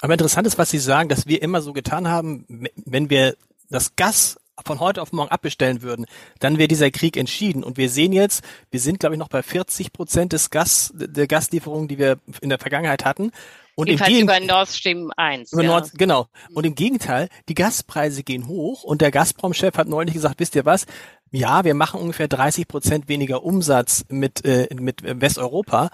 [0.00, 3.36] Aber interessant ist, was Sie sagen, dass wir immer so getan haben, wenn wir
[3.70, 6.06] das Gas von heute auf morgen abbestellen würden,
[6.38, 7.62] dann wäre dieser Krieg entschieden.
[7.62, 11.26] Und wir sehen jetzt, wir sind, glaube ich, noch bei 40 Prozent des Gas, der
[11.26, 13.32] Gaslieferungen, die wir in der Vergangenheit hatten.
[13.74, 15.52] Und im Gegenteil, über Nord Stream 1.
[15.52, 15.68] Über ja.
[15.68, 16.28] Nord, genau.
[16.54, 20.64] Und im Gegenteil, die Gaspreise gehen hoch und der Gazprom-Chef hat neulich gesagt, wisst ihr
[20.64, 20.86] was?
[21.30, 25.90] Ja, wir machen ungefähr 30 Prozent weniger Umsatz mit, äh, mit Westeuropa.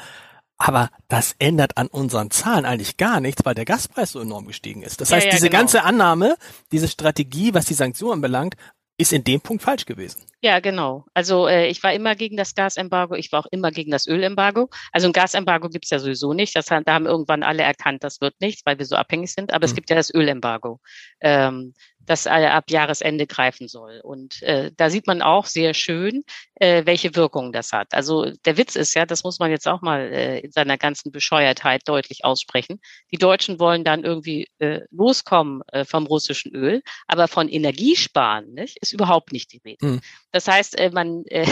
[0.65, 4.85] Aber das ändert an unseren Zahlen eigentlich gar nichts, weil der Gaspreis so enorm gestiegen
[4.85, 5.01] ist.
[5.01, 5.59] Das heißt, ja, diese genau.
[5.59, 6.37] ganze Annahme,
[6.71, 8.55] diese Strategie, was die Sanktionen anbelangt,
[8.97, 10.23] ist in dem Punkt falsch gewesen.
[10.41, 11.05] Ja, genau.
[11.15, 14.69] Also äh, ich war immer gegen das Gasembargo, ich war auch immer gegen das Ölembargo.
[14.93, 16.55] Also ein Gasembargo gibt's ja sowieso nicht.
[16.55, 19.53] Das, da haben irgendwann alle erkannt, das wird nichts, weil wir so abhängig sind.
[19.53, 19.71] Aber mhm.
[19.71, 20.79] es gibt ja das Ölembargo.
[21.21, 21.75] Ähm,
[22.07, 24.01] das ab Jahresende greifen soll.
[24.03, 26.25] Und äh, da sieht man auch sehr schön,
[26.57, 27.95] äh, welche Wirkung das hat.
[27.95, 31.13] Also der Witz ist ja, das muss man jetzt auch mal äh, in seiner ganzen
[31.13, 32.81] Bescheuertheit deutlich aussprechen.
[33.11, 38.79] Die Deutschen wollen dann irgendwie äh, loskommen äh, vom russischen Öl, aber von Energiesparen nicht,
[38.79, 39.87] ist überhaupt nicht die Rede.
[39.87, 40.01] Mhm.
[40.33, 41.47] Das heißt, äh, man, äh,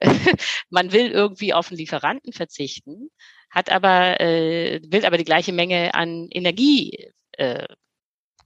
[0.70, 3.10] man will irgendwie auf einen Lieferanten verzichten,
[3.50, 7.66] hat aber, äh, will aber die gleiche Menge an Energie äh,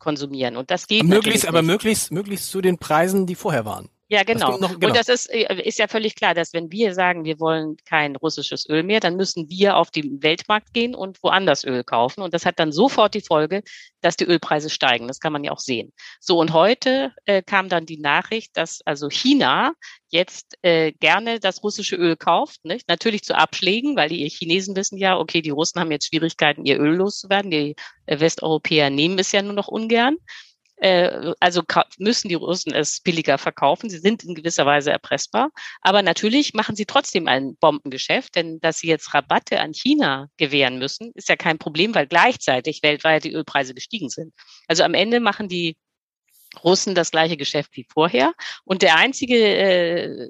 [0.07, 0.57] konsumieren.
[0.57, 3.89] Und das geht möglichst, aber möglichst, möglichst zu den Preisen, die vorher waren.
[4.09, 4.57] Ja, genau.
[4.59, 4.87] Noch, genau.
[4.87, 8.15] Und das ist, äh, ist ja völlig klar, dass wenn wir sagen, wir wollen kein
[8.15, 12.23] russisches Öl mehr, dann müssen wir auf den Weltmarkt gehen und woanders Öl kaufen.
[12.23, 13.63] Und das hat dann sofort die Folge,
[14.03, 15.09] dass die Ölpreise steigen.
[15.09, 15.93] Das kann man ja auch sehen.
[16.21, 19.73] So, und heute äh, kam dann die Nachricht, dass also China
[20.09, 22.89] jetzt äh, gerne das russische Öl kauft, nicht?
[22.89, 26.79] Natürlich zu Abschlägen, weil die Chinesen wissen ja, okay, die Russen haben jetzt Schwierigkeiten, ihr
[26.79, 27.51] Öl loszuwerden.
[27.51, 27.75] Die
[28.07, 30.17] äh, Westeuropäer nehmen es ja nur noch ungern.
[30.77, 31.63] Äh, also
[31.99, 33.91] müssen die Russen es billiger verkaufen.
[33.91, 35.51] Sie sind in gewisser Weise erpressbar.
[35.81, 40.79] Aber natürlich machen sie trotzdem ein Bombengeschäft, denn dass sie jetzt Rabatte an China gewähren
[40.79, 44.35] müssen, ist ja kein Problem, weil gleichzeitig weltweit die Ölpreise gestiegen sind.
[44.69, 45.77] Also am Ende machen die
[46.65, 48.33] Russen das gleiche Geschäft wie vorher.
[48.65, 50.29] Und der einzige, äh,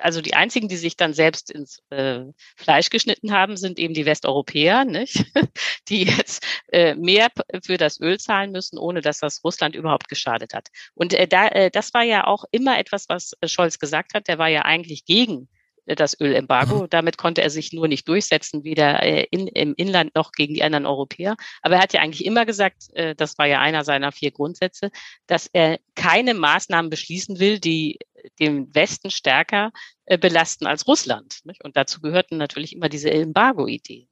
[0.00, 2.20] also die einzigen, die sich dann selbst ins äh,
[2.56, 5.24] Fleisch geschnitten haben, sind eben die Westeuropäer, nicht?
[5.88, 7.28] die jetzt äh, mehr
[7.64, 10.68] für das Öl zahlen müssen, ohne dass das Russland überhaupt geschadet hat.
[10.94, 14.28] Und äh, da, äh, das war ja auch immer etwas, was Scholz gesagt hat.
[14.28, 15.48] Der war ja eigentlich gegen
[15.96, 16.82] das Ölembargo.
[16.82, 16.90] Mhm.
[16.90, 20.62] Damit konnte er sich nur nicht durchsetzen, weder äh, in, im Inland noch gegen die
[20.62, 21.36] anderen Europäer.
[21.62, 24.90] Aber er hat ja eigentlich immer gesagt, äh, das war ja einer seiner vier Grundsätze,
[25.26, 27.98] dass er keine Maßnahmen beschließen will, die
[28.38, 29.72] den Westen stärker
[30.06, 31.40] äh, belasten als Russland.
[31.62, 34.08] Und dazu gehörten natürlich immer diese Embargo-Ideen.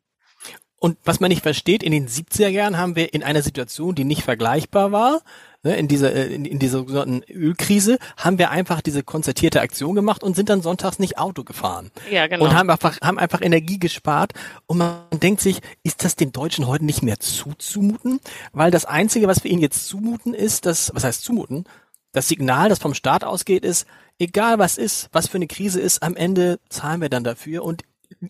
[0.78, 4.04] Und was man nicht versteht, in den 70er Jahren haben wir in einer Situation, die
[4.04, 5.22] nicht vergleichbar war,
[5.66, 9.94] ne, in dieser, äh, in, in dieser sogenannten Ölkrise, haben wir einfach diese konzertierte Aktion
[9.94, 11.90] gemacht und sind dann sonntags nicht Auto gefahren.
[12.10, 12.44] Ja, genau.
[12.44, 14.32] Und haben einfach, haben einfach Energie gespart.
[14.66, 18.20] Und man denkt sich, ist das den Deutschen heute nicht mehr zuzumuten?
[18.52, 21.64] Weil das Einzige, was wir ihnen jetzt zumuten, ist, dass, was heißt zumuten?
[22.12, 23.86] Das Signal, das vom Staat ausgeht, ist,
[24.18, 27.82] egal was ist, was für eine Krise ist, am Ende zahlen wir dann dafür und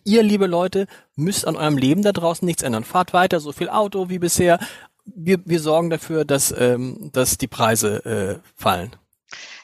[0.05, 2.83] ihr, liebe Leute, müsst an eurem Leben da draußen nichts ändern.
[2.83, 4.59] Fahrt weiter, so viel Auto wie bisher.
[5.07, 8.95] Wir, wir sorgen dafür, dass, ähm, dass die Preise äh, fallen.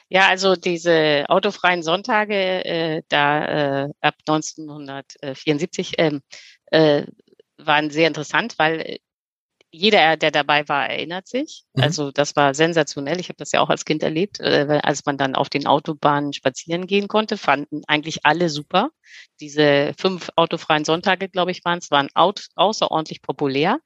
[0.09, 6.21] Ja, also diese autofreien Sonntage äh, da äh, ab 1974 ähm,
[6.67, 7.03] äh,
[7.57, 8.99] waren sehr interessant, weil
[9.71, 11.63] jeder, der dabei war, erinnert sich.
[11.73, 11.83] Mhm.
[11.83, 13.19] Also das war sensationell.
[13.19, 16.31] Ich habe das ja auch als Kind erlebt, äh, als man dann auf den Autobahnen
[16.31, 18.91] spazieren gehen konnte, fanden eigentlich alle super.
[19.39, 23.79] Diese fünf autofreien Sonntage, glaube ich, waren es, waren außerordentlich populär.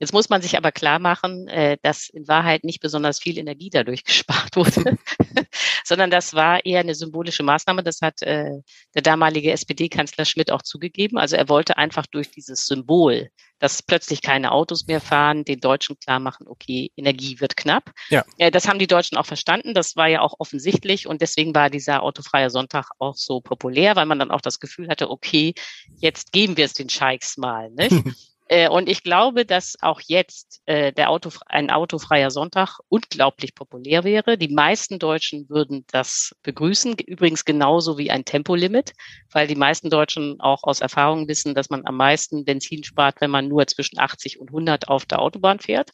[0.00, 3.68] Jetzt muss man sich aber klar machen, äh, dass in Wahrheit nicht besonders viel Energie
[3.68, 4.96] dadurch gespart wurde,
[5.84, 7.82] sondern das war eher eine symbolische Maßnahme.
[7.82, 8.50] Das hat äh,
[8.94, 11.18] der damalige SPD-Kanzler Schmidt auch zugegeben.
[11.18, 15.98] Also er wollte einfach durch dieses Symbol, dass plötzlich keine Autos mehr fahren, den Deutschen
[16.00, 17.92] klar machen, okay, Energie wird knapp.
[18.08, 18.24] Ja.
[18.38, 19.74] Äh, das haben die Deutschen auch verstanden.
[19.74, 24.06] Das war ja auch offensichtlich und deswegen war dieser autofreie Sonntag auch so populär, weil
[24.06, 25.52] man dann auch das Gefühl hatte, okay,
[25.98, 27.70] jetzt geben wir es den Scheichs mal.
[27.70, 27.92] Nicht?
[28.50, 34.02] Äh, und ich glaube, dass auch jetzt äh, der Auto, ein autofreier Sonntag unglaublich populär
[34.02, 34.36] wäre.
[34.36, 38.92] Die meisten Deutschen würden das begrüßen, übrigens genauso wie ein Tempolimit,
[39.30, 43.30] weil die meisten Deutschen auch aus Erfahrung wissen, dass man am meisten Benzin spart, wenn
[43.30, 45.92] man nur zwischen 80 und 100 auf der Autobahn fährt.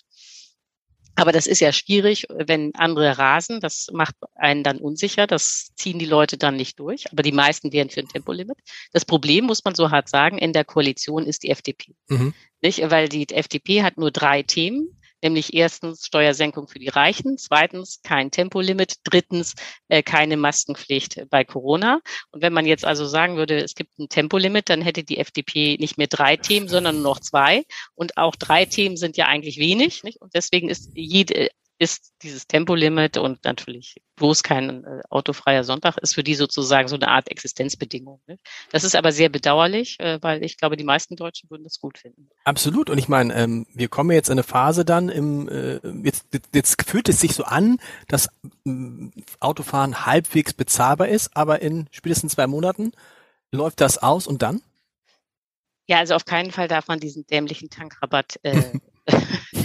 [1.16, 3.60] Aber das ist ja schwierig, wenn andere rasen.
[3.60, 5.26] Das macht einen dann unsicher.
[5.26, 7.10] Das ziehen die Leute dann nicht durch.
[7.10, 8.58] Aber die meisten wären für ein Tempolimit.
[8.92, 11.94] Das Problem, muss man so hart sagen, in der Koalition ist die FDP.
[12.08, 12.34] Mhm.
[12.60, 12.90] Nicht?
[12.90, 14.96] Weil die FDP hat nur drei Themen
[15.26, 19.54] nämlich erstens Steuersenkung für die Reichen, zweitens kein Tempolimit, drittens
[19.88, 22.00] äh, keine Maskenpflicht bei Corona.
[22.30, 25.76] Und wenn man jetzt also sagen würde, es gibt ein Tempolimit, dann hätte die FDP
[25.78, 27.64] nicht mehr drei Themen, sondern nur noch zwei.
[27.94, 30.04] Und auch drei Themen sind ja eigentlich wenig.
[30.04, 30.20] Nicht?
[30.20, 36.14] Und deswegen ist jede, ist dieses Tempolimit und natürlich bloß kein äh, autofreier Sonntag ist
[36.14, 38.20] für die sozusagen so eine Art Existenzbedingung.
[38.26, 38.38] Ne?
[38.72, 41.98] Das ist aber sehr bedauerlich, äh, weil ich glaube, die meisten Deutschen würden das gut
[41.98, 42.30] finden.
[42.44, 42.88] Absolut.
[42.88, 46.82] Und ich meine, ähm, wir kommen jetzt in eine Phase dann im, äh, jetzt, jetzt
[46.82, 48.28] fühlt es sich so an, dass
[48.64, 49.10] äh,
[49.40, 52.92] Autofahren halbwegs bezahlbar ist, aber in spätestens zwei Monaten
[53.52, 54.62] läuft das aus und dann?
[55.88, 58.62] Ja, also auf keinen Fall darf man diesen dämlichen Tankrabatt äh,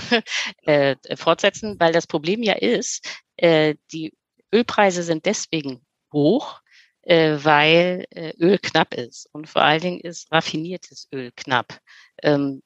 [0.62, 3.06] äh, fortsetzen, weil das Problem ja ist,
[3.36, 4.12] äh, die
[4.52, 6.60] Ölpreise sind deswegen hoch,
[7.02, 11.80] äh, weil äh, Öl knapp ist und vor allen Dingen ist raffiniertes Öl knapp.
[12.22, 12.62] Ähm,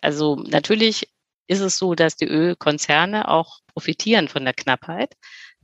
[0.00, 1.08] also natürlich
[1.46, 5.14] ist es so, dass die Ölkonzerne auch profitieren von der Knappheit.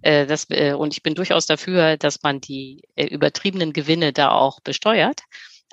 [0.02, 4.30] Äh, das, äh, und ich bin durchaus dafür, dass man die äh, übertriebenen Gewinne da
[4.30, 5.22] auch besteuert.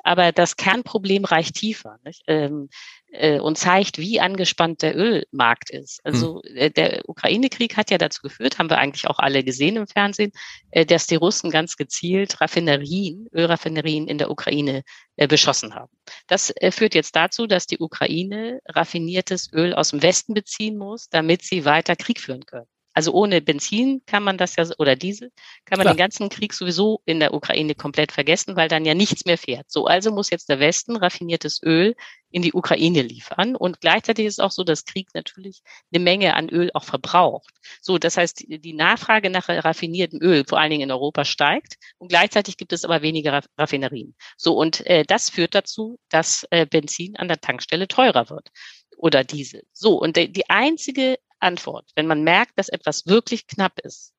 [0.04, 2.00] Aber das Kernproblem reicht tiefer?
[2.28, 2.70] Ähm,
[3.12, 6.00] äh, und zeigt, wie angespannt der Ölmarkt ist.
[6.04, 6.74] Also hm.
[6.74, 10.32] der Ukraine-Krieg hat ja dazu geführt, haben wir eigentlich auch alle gesehen im Fernsehen,
[10.72, 14.84] äh, dass die Russen ganz gezielt Raffinerien, Ölraffinerien in der Ukraine
[15.16, 15.92] äh, beschossen haben.
[16.28, 21.10] Das äh, führt jetzt dazu, dass die Ukraine raffiniertes Öl aus dem Westen beziehen muss,
[21.10, 22.68] damit sie weiter Krieg führen können.
[22.98, 25.32] Also ohne Benzin kann man das ja, oder Diesel,
[25.66, 25.94] kann man Klar.
[25.94, 29.70] den ganzen Krieg sowieso in der Ukraine komplett vergessen, weil dann ja nichts mehr fährt.
[29.70, 31.94] So, also muss jetzt der Westen raffiniertes Öl
[32.32, 33.56] in die Ukraine liefern.
[33.56, 35.62] Und gleichzeitig ist auch so, dass Krieg natürlich
[35.94, 37.54] eine Menge an Öl auch verbraucht.
[37.82, 41.76] So, das heißt, die Nachfrage nach raffiniertem Öl, vor allen Dingen in Europa, steigt.
[42.00, 44.16] Und gleichzeitig gibt es aber weniger Raffinerien.
[44.38, 48.50] So, und äh, das führt dazu, dass äh, Benzin an der Tankstelle teurer wird
[48.98, 49.62] oder Diesel.
[49.72, 54.14] So, und die einzige Antwort, wenn man merkt, dass etwas wirklich knapp ist,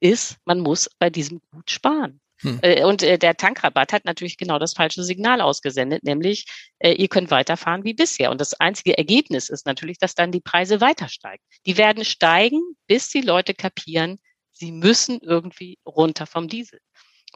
[0.00, 2.20] ist, man muss bei diesem Gut sparen.
[2.42, 2.58] Hm.
[2.62, 6.46] Äh, und äh, der Tankrabatt hat natürlich genau das falsche Signal ausgesendet, nämlich
[6.78, 8.30] äh, ihr könnt weiterfahren wie bisher.
[8.30, 11.42] Und das einzige Ergebnis ist natürlich, dass dann die Preise weiter steigen.
[11.66, 14.18] Die werden steigen, bis die Leute kapieren,
[14.52, 16.80] sie müssen irgendwie runter vom Diesel.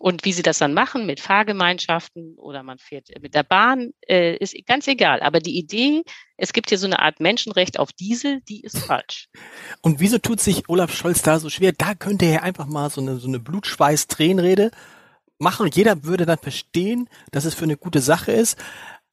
[0.01, 4.37] Und wie sie das dann machen mit Fahrgemeinschaften oder man fährt mit der Bahn, äh,
[4.37, 5.21] ist ganz egal.
[5.21, 6.03] Aber die Idee,
[6.37, 9.29] es gibt hier so eine Art Menschenrecht auf Diesel, die ist falsch.
[9.83, 11.73] Und wieso tut sich Olaf Scholz da so schwer?
[11.73, 14.73] Da könnte er einfach mal so eine, so eine Blutschweiß-Tränenrede
[15.39, 18.59] machen jeder würde dann verstehen, dass es für eine gute Sache ist.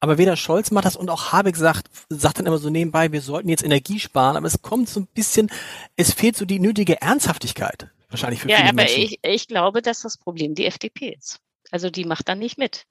[0.00, 3.20] Aber weder Scholz macht das und auch Habeck sagt, sagt dann immer so nebenbei, wir
[3.20, 5.48] sollten jetzt Energie sparen, aber es kommt so ein bisschen,
[5.94, 7.88] es fehlt so die nötige Ernsthaftigkeit.
[8.12, 9.02] Wahrscheinlich für ja, viele aber Menschen.
[9.02, 11.40] Ich, ich glaube, dass das Problem die FDP ist.
[11.70, 12.84] Also die macht dann nicht mit.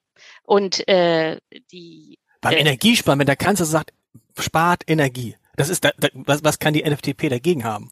[0.43, 1.37] Und äh,
[1.71, 3.93] die beim äh, Energiesparen, wenn der Kanzler sagt,
[4.37, 7.91] spart Energie, das ist da, da, was, was kann die FDP dagegen haben?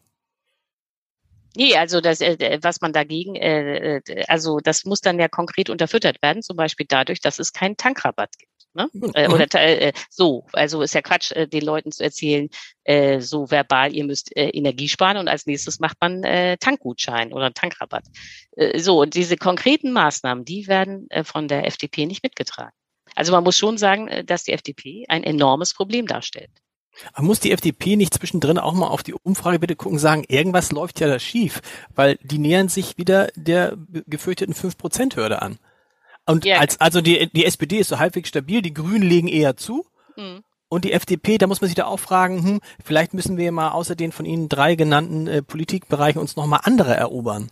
[1.56, 6.20] Nee, also das, äh, was man dagegen, äh, also das muss dann ja konkret unterfüttert
[6.22, 8.49] werden, zum Beispiel dadurch, dass es keinen Tankrabatt gibt.
[8.72, 8.88] Ne?
[8.92, 9.10] Mhm.
[9.14, 12.48] Äh, oder äh, so, also ist ja Quatsch, äh, den Leuten zu erzählen,
[12.84, 17.32] äh, so verbal, ihr müsst äh, Energie sparen und als nächstes macht man äh, Tankgutschein
[17.32, 18.04] oder Tankrabatt.
[18.56, 22.72] Äh, so, und diese konkreten Maßnahmen, die werden äh, von der FDP nicht mitgetragen.
[23.16, 26.50] Also man muss schon sagen, äh, dass die FDP ein enormes Problem darstellt.
[27.12, 30.72] Aber muss die FDP nicht zwischendrin auch mal auf die Umfrage bitte gucken, sagen, irgendwas
[30.72, 31.60] läuft ja da schief,
[31.94, 35.58] weil die nähern sich wieder der gefürchteten 5%-Hürde an.
[36.30, 36.58] Und ja.
[36.58, 39.86] als, also die, die SPD ist so halbwegs stabil, die Grünen legen eher zu.
[40.16, 40.42] Mhm.
[40.68, 43.70] Und die FDP, da muss man sich da auch fragen, hm, vielleicht müssen wir mal
[43.70, 47.50] außer den von Ihnen drei genannten äh, Politikbereichen uns nochmal andere erobern.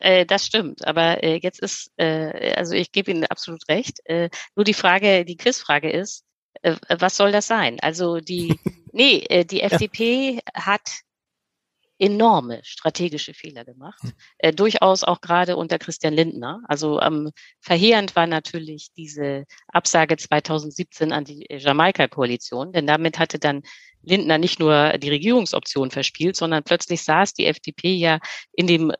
[0.00, 4.00] Äh, das stimmt, aber äh, jetzt ist, äh, also ich gebe Ihnen absolut recht.
[4.06, 6.24] Äh, nur die Frage, die Quizfrage ist,
[6.62, 7.78] äh, was soll das sein?
[7.80, 8.58] Also die,
[8.92, 10.40] nee, die FDP ja.
[10.54, 11.03] hat
[11.98, 14.12] enorme strategische Fehler gemacht, hm.
[14.38, 16.60] äh, durchaus auch gerade unter Christian Lindner.
[16.64, 17.30] Also ähm,
[17.60, 23.62] verheerend war natürlich diese Absage 2017 an die Jamaika-Koalition, denn damit hatte dann
[24.02, 28.18] Lindner nicht nur die Regierungsoption verspielt, sondern plötzlich saß die FDP ja
[28.52, 28.92] in dem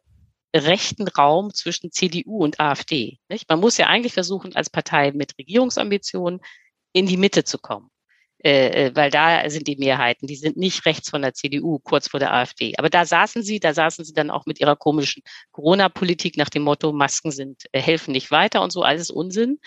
[0.55, 3.19] rechten Raum zwischen CDU und AfD.
[3.29, 3.49] Nicht?
[3.49, 6.41] Man muss ja eigentlich versuchen, als Partei mit Regierungsambitionen
[6.93, 7.91] in die Mitte zu kommen.
[8.45, 12.09] Äh, äh, weil da sind die Mehrheiten, die sind nicht rechts von der CDU, kurz
[12.09, 12.75] vor der AfD.
[12.77, 16.63] Aber da saßen sie, da saßen sie dann auch mit ihrer komischen Corona-Politik nach dem
[16.63, 19.61] Motto, Masken sind, äh, helfen nicht weiter und so, alles Unsinn.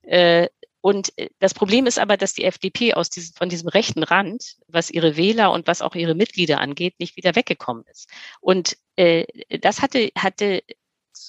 [0.00, 0.48] Äh,
[0.80, 4.56] und äh, das Problem ist aber, dass die FDP aus diesem, von diesem rechten Rand,
[4.66, 8.08] was ihre Wähler und was auch ihre Mitglieder angeht, nicht wieder weggekommen ist.
[8.40, 9.26] Und äh,
[9.58, 10.62] das hatte, hatte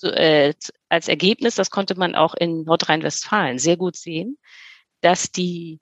[0.04, 0.54] äh,
[0.88, 4.38] als Ergebnis, das konnte man auch in Nordrhein-Westfalen sehr gut sehen,
[5.02, 5.82] dass die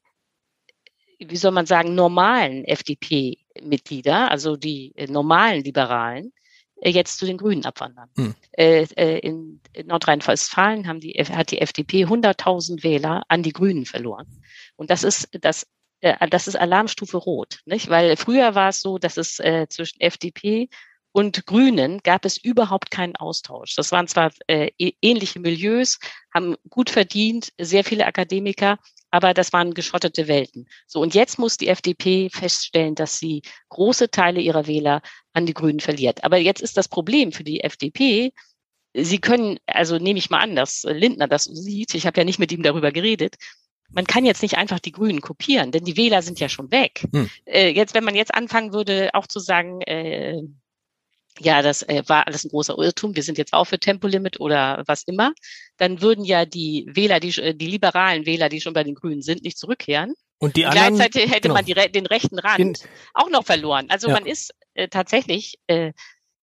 [1.27, 6.34] wie soll man sagen, normalen FDP-Mitglieder, also die äh, normalen Liberalen,
[6.81, 8.10] äh, jetzt zu den Grünen abwandern.
[8.17, 8.36] Hm.
[8.57, 8.86] Äh,
[9.19, 11.01] in, in Nordrhein-Westfalen hat
[11.51, 14.27] die FDP 100.000 Wähler an die Grünen verloren.
[14.75, 15.67] Und das ist das,
[16.01, 17.89] das ist Alarmstufe Rot, nicht?
[17.89, 20.67] Weil früher war es so, dass es äh, zwischen FDP
[21.12, 23.75] und Grünen gab es überhaupt keinen Austausch.
[23.75, 25.99] Das waren zwar äh, ähnliche Milieus,
[26.34, 28.79] haben gut verdient, sehr viele Akademiker,
[29.12, 30.67] aber das waren geschottete Welten.
[30.88, 35.02] So, und jetzt muss die FDP feststellen, dass sie große Teile ihrer Wähler
[35.34, 36.24] an die Grünen verliert.
[36.24, 38.34] Aber jetzt ist das Problem für die FDP,
[38.93, 42.39] Sie können, also nehme ich mal an, dass Lindner das sieht, ich habe ja nicht
[42.39, 43.38] mit ihm darüber geredet,
[43.93, 47.08] man kann jetzt nicht einfach die Grünen kopieren, denn die Wähler sind ja schon weg.
[47.13, 47.30] Hm.
[47.45, 50.41] Äh, jetzt, wenn man jetzt anfangen würde, auch zu sagen, äh,
[51.39, 54.84] ja, das äh, war alles ein großer Irrtum, wir sind jetzt auch für Tempolimit oder
[54.88, 55.34] was immer,
[55.78, 59.22] dann würden ja die Wähler, die, äh, die liberalen Wähler, die schon bei den Grünen
[59.22, 60.13] sind, nicht zurückkehren.
[60.39, 61.54] Und die anderen, Gleichzeitig hätte genau.
[61.54, 62.78] man die, den rechten Rand den,
[63.13, 63.88] auch noch verloren.
[63.89, 64.15] Also ja.
[64.15, 65.94] man ist äh, tatsächlich, äh,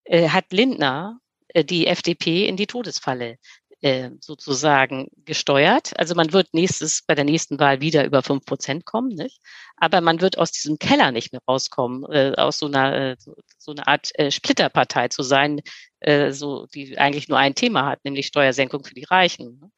[0.05, 3.37] äh, hat Lindner äh, die FDP in die Todesfalle
[3.81, 5.97] äh, sozusagen gesteuert.
[5.97, 9.41] Also man wird nächstes bei der nächsten Wahl wieder über fünf Prozent kommen, nicht?
[9.77, 13.35] Aber man wird aus diesem Keller nicht mehr rauskommen, äh, aus so einer äh, so,
[13.57, 15.61] so eine Art äh, Splitterpartei zu sein,
[16.01, 19.59] äh, so die eigentlich nur ein Thema hat, nämlich Steuersenkung für die Reichen.
[19.61, 19.71] Ne?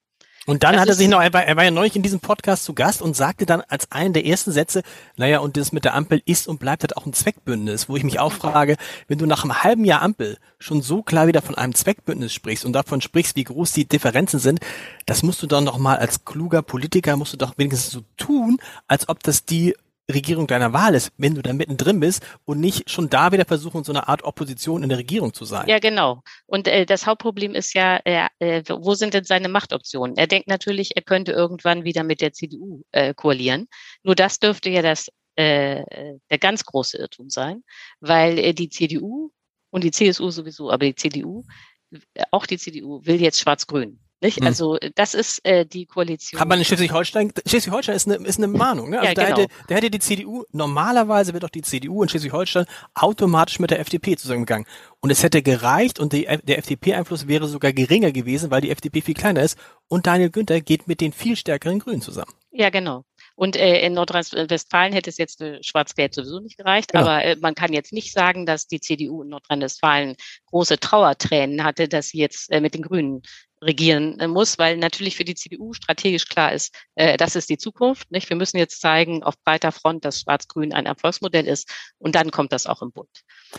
[0.48, 2.20] Und dann das hat er sich noch, er war, er war ja neulich in diesem
[2.20, 4.82] Podcast zu Gast und sagte dann als einen der ersten Sätze,
[5.16, 8.04] naja, und das mit der Ampel ist und bleibt halt auch ein Zweckbündnis, wo ich
[8.04, 8.78] mich auch frage,
[9.08, 12.66] wenn du nach einem halben Jahr Ampel schon so klar wieder von einem Zweckbündnis sprichst
[12.66, 14.62] und davon sprichst, wie groß die Differenzen sind,
[15.06, 18.58] das musst du dann doch mal als kluger Politiker, musst du doch wenigstens so tun,
[18.88, 19.76] als ob das die
[20.14, 23.84] Regierung deiner Wahl ist, wenn du da mittendrin bist und nicht schon da wieder versuchen,
[23.84, 25.68] so eine Art Opposition in der Regierung zu sein.
[25.68, 26.22] Ja, genau.
[26.46, 30.18] Und äh, das Hauptproblem ist ja, äh, äh, wo sind denn seine Machtoptionen?
[30.18, 33.68] Er denkt natürlich, er könnte irgendwann wieder mit der CDU äh, koalieren.
[34.04, 35.84] Nur das dürfte ja das äh,
[36.30, 37.64] der ganz große Irrtum sein,
[38.00, 39.32] weil äh, die CDU
[39.70, 41.44] und die CSU sowieso, aber die CDU,
[41.92, 44.00] äh, auch die CDU will jetzt Schwarz-Grün.
[44.22, 44.38] Nicht?
[44.38, 44.48] Hm.
[44.48, 46.40] Also das ist äh, die Koalition.
[46.40, 48.92] Hat man in Schleswig-Holstein, Schleswig-Holstein ist eine, ist eine Mahnung.
[48.92, 49.00] Ne?
[49.00, 49.38] Also ja, da, genau.
[49.40, 53.80] hätte, da hätte die CDU, normalerweise wird doch die CDU in Schleswig-Holstein automatisch mit der
[53.80, 54.68] FDP zusammengegangen.
[55.00, 59.02] Und es hätte gereicht und die, der FDP-Einfluss wäre sogar geringer gewesen, weil die FDP
[59.02, 59.58] viel kleiner ist.
[59.88, 62.32] Und Daniel Günther geht mit den viel stärkeren Grünen zusammen.
[62.52, 63.04] Ja, genau.
[63.36, 66.92] Und äh, in Nordrhein-Westfalen hätte es jetzt äh, Schwarz-Gelb sowieso nicht gereicht.
[66.92, 67.06] Genau.
[67.06, 70.16] Aber äh, man kann jetzt nicht sagen, dass die CDU in Nordrhein-Westfalen
[70.48, 73.24] große Trauertränen hatte, dass sie jetzt äh, mit den Grünen
[73.62, 77.58] regieren äh, muss, weil natürlich für die CDU strategisch klar ist, äh, das ist die
[77.58, 78.12] Zukunft.
[78.12, 78.30] Nicht?
[78.30, 82.52] Wir müssen jetzt zeigen auf breiter Front, dass Schwarz-Grün ein Erfolgsmodell ist und dann kommt
[82.52, 83.10] das auch im Bund.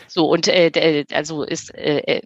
[0.07, 2.21] So und äh, also ist äh, äh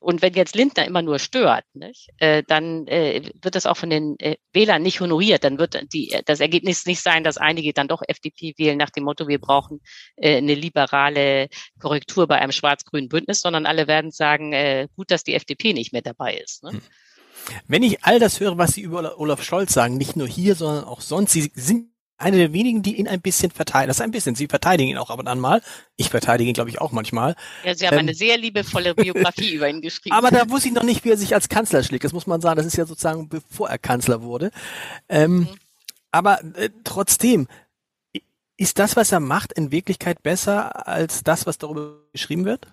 [0.00, 3.90] und wenn jetzt Lindner immer nur stört, nicht, äh, dann äh, wird das auch von
[3.90, 5.44] den äh, Wählern nicht honoriert.
[5.44, 9.04] Dann wird die, das Ergebnis nicht sein, dass einige dann doch FDP wählen nach dem
[9.04, 9.80] Motto, wir brauchen
[10.16, 15.22] äh, eine liberale Korrektur bei einem schwarz-grünen Bündnis, sondern alle werden sagen, äh, gut, dass
[15.22, 16.64] die FDP nicht mehr dabei ist.
[16.64, 16.72] Ne?
[16.72, 16.82] Hm.
[17.68, 20.84] Wenn ich all das höre, was Sie über Olaf Scholz sagen, nicht nur hier, sondern
[20.84, 21.90] auch sonst, Sie sind
[22.20, 23.88] eine der wenigen, die ihn ein bisschen verteidigen.
[23.88, 24.34] Das ist ein bisschen.
[24.34, 25.62] Sie verteidigen ihn auch ab und an mal.
[25.96, 27.34] Ich verteidige ihn, glaube ich, auch manchmal.
[27.64, 30.14] Ja, Sie haben ähm, eine sehr liebevolle Biografie über ihn geschrieben.
[30.14, 32.04] Aber da wusste ich noch nicht, wie er sich als Kanzler schlägt.
[32.04, 32.56] Das muss man sagen.
[32.56, 34.50] Das ist ja sozusagen, bevor er Kanzler wurde.
[35.08, 35.48] Ähm, mhm.
[36.10, 37.48] Aber äh, trotzdem,
[38.56, 42.66] Ist das, was er macht, in Wirklichkeit besser als das, was darüber geschrieben wird?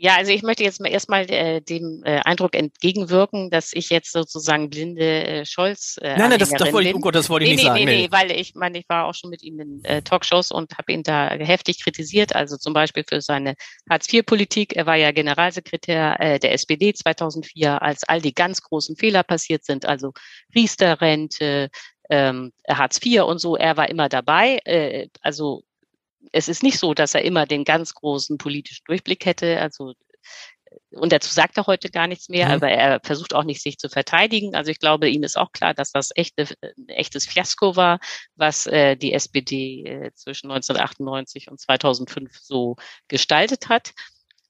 [0.00, 4.12] Ja, also ich möchte jetzt mal erstmal äh, dem äh, Eindruck entgegenwirken, dass ich jetzt
[4.12, 5.98] sozusagen blinde äh, Scholz.
[6.00, 7.68] Äh, nein, nein, das, das wollte ich, oh Gott, das wollte ich nee, nicht nee,
[7.68, 7.84] sagen.
[7.84, 10.78] Nee, nee, weil ich meine, ich war auch schon mit ihm in äh, Talkshows und
[10.78, 13.56] habe ihn da heftig kritisiert, also zum Beispiel für seine
[13.90, 14.76] Hartz-IV-Politik.
[14.76, 19.64] Er war ja Generalsekretär äh, der SPD 2004, als all die ganz großen Fehler passiert
[19.64, 20.12] sind, also
[20.54, 21.70] Riester-Rente,
[22.08, 23.56] ähm, Hartz IV und so.
[23.56, 24.60] Er war immer dabei.
[24.64, 25.64] Äh, also
[26.32, 29.60] es ist nicht so, dass er immer den ganz großen politischen Durchblick hätte.
[29.60, 29.94] Also
[30.90, 32.52] und dazu sagt er heute gar nichts mehr, mhm.
[32.52, 34.54] aber er versucht auch nicht, sich zu verteidigen.
[34.54, 38.00] Also ich glaube, ihm ist auch klar, dass das echte, ein echtes Fiasko war,
[38.36, 42.76] was äh, die SPD äh, zwischen 1998 und 2005 so
[43.08, 43.92] gestaltet hat.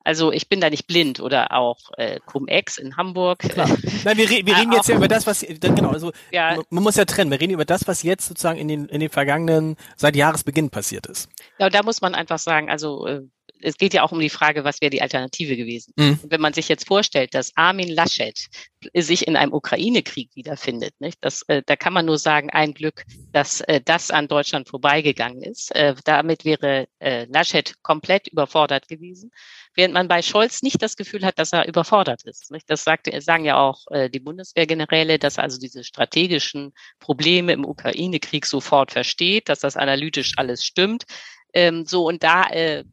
[0.08, 3.40] Also ich bin da nicht blind oder auch äh, Cum-Ex in Hamburg.
[3.40, 3.68] Klar.
[4.04, 6.58] Nein, wir, re wir reden jetzt ja über das, was genau, also ja.
[6.70, 7.30] man muss ja trennen.
[7.30, 11.04] Wir reden über das, was jetzt sozusagen in den in den vergangenen seit Jahresbeginn passiert
[11.04, 11.28] ist.
[11.58, 13.20] Ja, da muss man einfach sagen, also äh,
[13.62, 15.92] es geht ja auch um die Frage, was wäre die Alternative gewesen.
[15.96, 16.18] Mhm.
[16.28, 18.48] wenn man sich jetzt vorstellt, dass Armin Laschet
[18.94, 21.18] sich in einem Ukraine-Krieg wiederfindet, nicht?
[21.20, 25.42] Das, äh, da kann man nur sagen, ein Glück, dass äh, das an Deutschland vorbeigegangen
[25.42, 25.74] ist.
[25.74, 29.30] Äh, damit wäre äh, Laschet komplett überfordert gewesen,
[29.74, 32.50] während man bei Scholz nicht das Gefühl hat, dass er überfordert ist.
[32.50, 32.70] Nicht?
[32.70, 37.64] Das sagt, sagen ja auch äh, die Bundeswehrgeneräle, dass er also diese strategischen Probleme im
[37.64, 41.04] Ukraine-Krieg sofort versteht, dass das analytisch alles stimmt.
[41.52, 42.84] Ähm, so und da äh,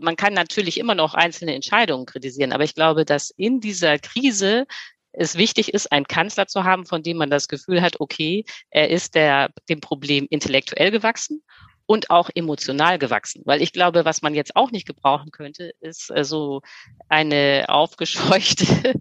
[0.00, 4.66] man kann natürlich immer noch einzelne Entscheidungen kritisieren, aber ich glaube, dass in dieser Krise
[5.12, 8.90] es wichtig ist, einen Kanzler zu haben, von dem man das Gefühl hat, okay, er
[8.90, 11.42] ist der, dem Problem intellektuell gewachsen
[11.86, 13.42] und auch emotional gewachsen.
[13.44, 16.62] Weil ich glaube, was man jetzt auch nicht gebrauchen könnte, ist äh, so
[17.08, 19.00] eine aufgescheuchte,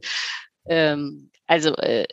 [0.68, 2.06] ähm, also äh,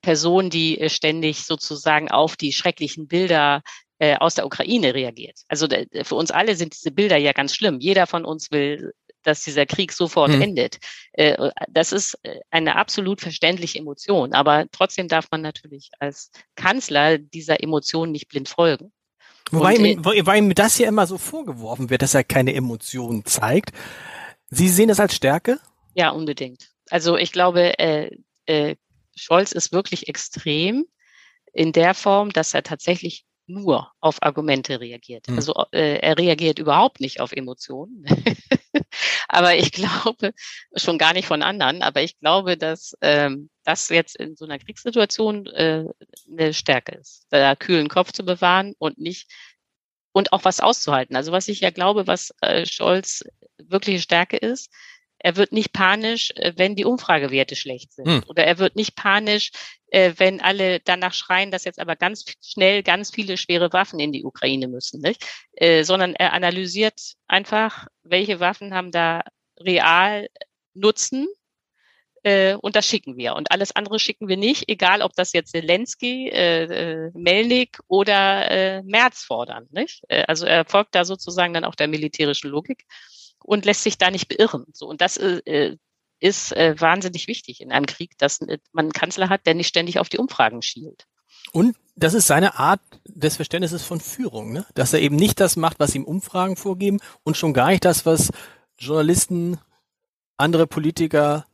[0.00, 3.62] Person, die äh, ständig sozusagen auf die schrecklichen Bilder
[3.98, 5.40] äh, aus der Ukraine reagiert.
[5.48, 5.68] Also
[6.02, 7.78] für uns alle sind diese Bilder ja ganz schlimm.
[7.80, 8.92] Jeder von uns will,
[9.22, 10.42] dass dieser Krieg sofort mhm.
[10.42, 10.78] endet.
[11.12, 14.32] Äh, das ist äh, eine absolut verständliche Emotion.
[14.32, 18.92] Aber trotzdem darf man natürlich als Kanzler dieser Emotion nicht blind folgen.
[19.50, 23.72] Wobei, ihm, wobei ihm das hier immer so vorgeworfen wird, dass er keine Emotionen zeigt.
[24.50, 25.58] Sie sehen das als Stärke?
[25.94, 26.70] Ja, unbedingt.
[26.90, 28.10] Also ich glaube, äh,
[28.46, 28.76] äh,
[29.16, 30.86] Scholz ist wirklich extrem
[31.52, 35.28] in der Form, dass er tatsächlich nur auf Argumente reagiert.
[35.28, 35.36] Mhm.
[35.36, 38.04] Also äh, er reagiert überhaupt nicht auf Emotionen.
[39.28, 40.32] aber ich glaube,
[40.74, 44.58] schon gar nicht von anderen, aber ich glaube, dass ähm, das jetzt in so einer
[44.58, 45.84] Kriegssituation äh,
[46.30, 49.30] eine Stärke ist, da kühlen Kopf zu bewahren und nicht
[50.12, 51.16] und auch was auszuhalten.
[51.16, 53.24] Also was ich ja glaube, was äh, Scholz
[53.58, 54.70] wirkliche Stärke ist,
[55.24, 58.06] er wird nicht panisch, äh, wenn die Umfragewerte schlecht sind.
[58.06, 58.24] Hm.
[58.28, 59.52] Oder er wird nicht panisch,
[59.86, 64.12] äh, wenn alle danach schreien, dass jetzt aber ganz schnell ganz viele schwere Waffen in
[64.12, 65.00] die Ukraine müssen.
[65.00, 65.24] Nicht?
[65.54, 69.22] Äh, sondern er analysiert einfach, welche Waffen haben da
[69.58, 70.28] real
[70.74, 71.26] Nutzen
[72.26, 73.34] und das schicken wir.
[73.34, 78.82] Und alles andere schicken wir nicht, egal ob das jetzt Zelensky, äh, Melnik oder äh,
[78.82, 79.66] Merz fordern.
[79.70, 80.04] Nicht?
[80.26, 82.86] Also er folgt da sozusagen dann auch der militärischen Logik
[83.44, 84.64] und lässt sich da nicht beirren.
[84.72, 85.76] So und das äh,
[86.18, 89.98] ist äh, wahnsinnig wichtig in einem Krieg, dass man einen Kanzler hat, der nicht ständig
[89.98, 91.06] auf die Umfragen schielt.
[91.52, 94.64] Und das ist seine Art des Verständnisses von Führung, ne?
[94.74, 98.06] dass er eben nicht das macht, was ihm Umfragen vorgeben und schon gar nicht das,
[98.06, 98.30] was
[98.78, 99.58] Journalisten,
[100.36, 101.46] andere Politiker,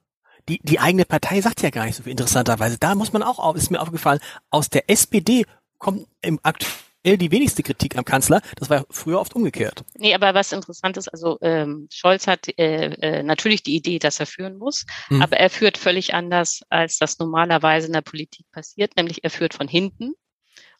[0.48, 2.78] die, die eigene Partei sagt ja gar nicht so viel interessanterweise.
[2.78, 4.20] Da muss man auch, ist mir aufgefallen,
[4.50, 5.44] aus der SPD
[5.78, 8.42] kommt im aktuellen die wenigste Kritik am Kanzler.
[8.56, 9.84] Das war früher oft umgekehrt.
[9.96, 14.20] Nee, aber was interessant ist, also ähm, Scholz hat äh, äh, natürlich die Idee, dass
[14.20, 15.22] er führen muss, hm.
[15.22, 19.54] aber er führt völlig anders, als das normalerweise in der Politik passiert, nämlich er führt
[19.54, 20.14] von hinten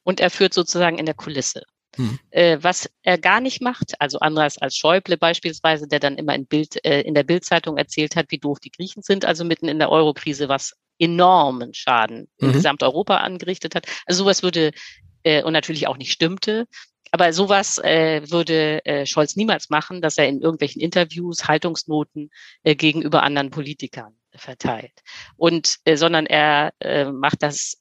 [0.03, 1.62] und er führt sozusagen in der Kulisse.
[1.97, 2.18] Hm.
[2.31, 6.47] Äh, was er gar nicht macht, also anders als Schäuble beispielsweise, der dann immer in,
[6.47, 9.79] Bild, äh, in der Bildzeitung erzählt hat, wie doof die Griechen sind, also mitten in
[9.79, 12.49] der Eurokrise, was enormen Schaden mhm.
[12.49, 13.87] in Gesamteuropa angerichtet hat.
[14.07, 14.71] Also sowas würde
[15.23, 16.66] äh, und natürlich auch nicht stimmte.
[17.12, 22.31] Aber sowas äh, würde äh, Scholz niemals machen, dass er in irgendwelchen Interviews Haltungsnoten
[22.62, 24.93] äh, gegenüber anderen Politikern verteilt.
[25.37, 27.79] Und äh, sondern er äh, macht das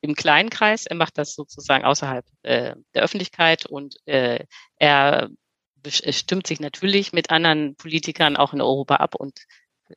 [0.00, 4.44] im kleinen Kreis, er macht das sozusagen außerhalb äh, der Öffentlichkeit und äh,
[4.78, 5.30] er
[5.88, 9.38] stimmt sich natürlich mit anderen Politikern auch in Europa ab und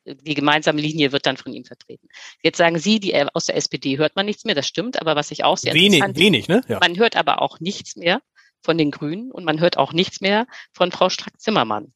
[0.04, 2.08] die gemeinsame Linie wird dann von ihm vertreten.
[2.42, 5.16] Jetzt sagen Sie, die äh, aus der SPD hört man nichts mehr, das stimmt, aber
[5.16, 6.62] was ich auch sehr wenig, interessant wenig, ne?
[6.68, 6.78] Ja.
[6.80, 8.20] Man hört aber auch nichts mehr
[8.62, 11.92] von den Grünen und man hört auch nichts mehr von Frau Strack-Zimmermann.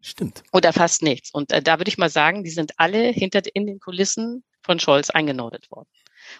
[0.00, 0.44] Stimmt.
[0.52, 1.32] Oder fast nichts.
[1.32, 4.78] Und äh, da würde ich mal sagen, die sind alle hinter in den Kulissen von
[4.78, 5.88] Scholz eingenordet worden.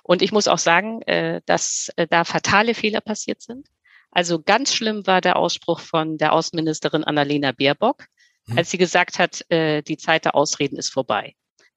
[0.03, 3.69] Und ich muss auch sagen, äh, dass äh, da fatale Fehler passiert sind.
[4.11, 8.07] Also ganz schlimm war der Ausspruch von der Außenministerin Annalena Baerbock,
[8.47, 8.59] mhm.
[8.59, 11.35] als sie gesagt hat, äh, die Zeit der Ausreden ist vorbei.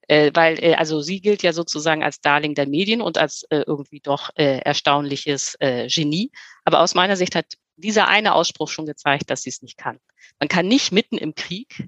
[0.08, 3.64] Äh, weil, äh, also sie gilt ja sozusagen als Darling der Medien und als äh,
[3.68, 6.32] irgendwie doch äh, erstaunliches äh, Genie.
[6.66, 7.46] Aber aus meiner Sicht hat
[7.76, 10.00] dieser eine Ausspruch schon gezeigt, dass sie es nicht kann.
[10.40, 11.88] Man kann nicht mitten im Krieg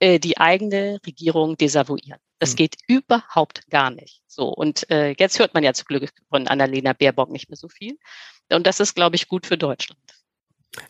[0.00, 2.20] äh, die eigene Regierung desavouieren.
[2.38, 2.56] Das mhm.
[2.56, 4.22] geht überhaupt gar nicht.
[4.26, 7.68] So und äh, jetzt hört man ja zum Glück von Annalena Baerbock nicht mehr so
[7.68, 7.98] viel.
[8.50, 10.00] Und das ist, glaube ich, gut für Deutschland.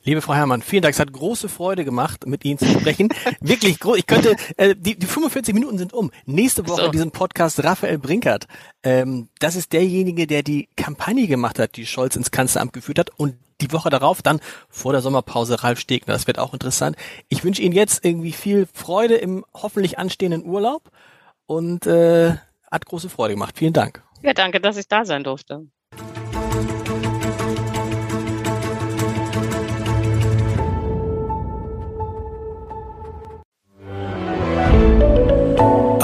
[0.05, 0.95] Liebe Frau Herrmann, vielen Dank.
[0.95, 3.09] Es hat große Freude gemacht, mit Ihnen zu sprechen.
[3.41, 3.99] Wirklich groß.
[3.99, 6.11] Ich könnte, äh, die, die 45 Minuten sind um.
[6.27, 6.87] Nächste Woche so.
[6.87, 8.47] in diesem Podcast Raphael Brinkert.
[8.83, 13.11] Ähm, das ist derjenige, der die Kampagne gemacht hat, die Scholz ins Kanzleramt geführt hat.
[13.17, 16.15] Und die Woche darauf dann vor der Sommerpause Ralf Stegner.
[16.15, 16.97] Das wird auch interessant.
[17.29, 20.91] Ich wünsche Ihnen jetzt irgendwie viel Freude im hoffentlich anstehenden Urlaub
[21.47, 22.37] und äh,
[22.71, 23.57] hat große Freude gemacht.
[23.59, 24.03] Vielen Dank.
[24.23, 25.67] Ja, danke, dass ich da sein durfte.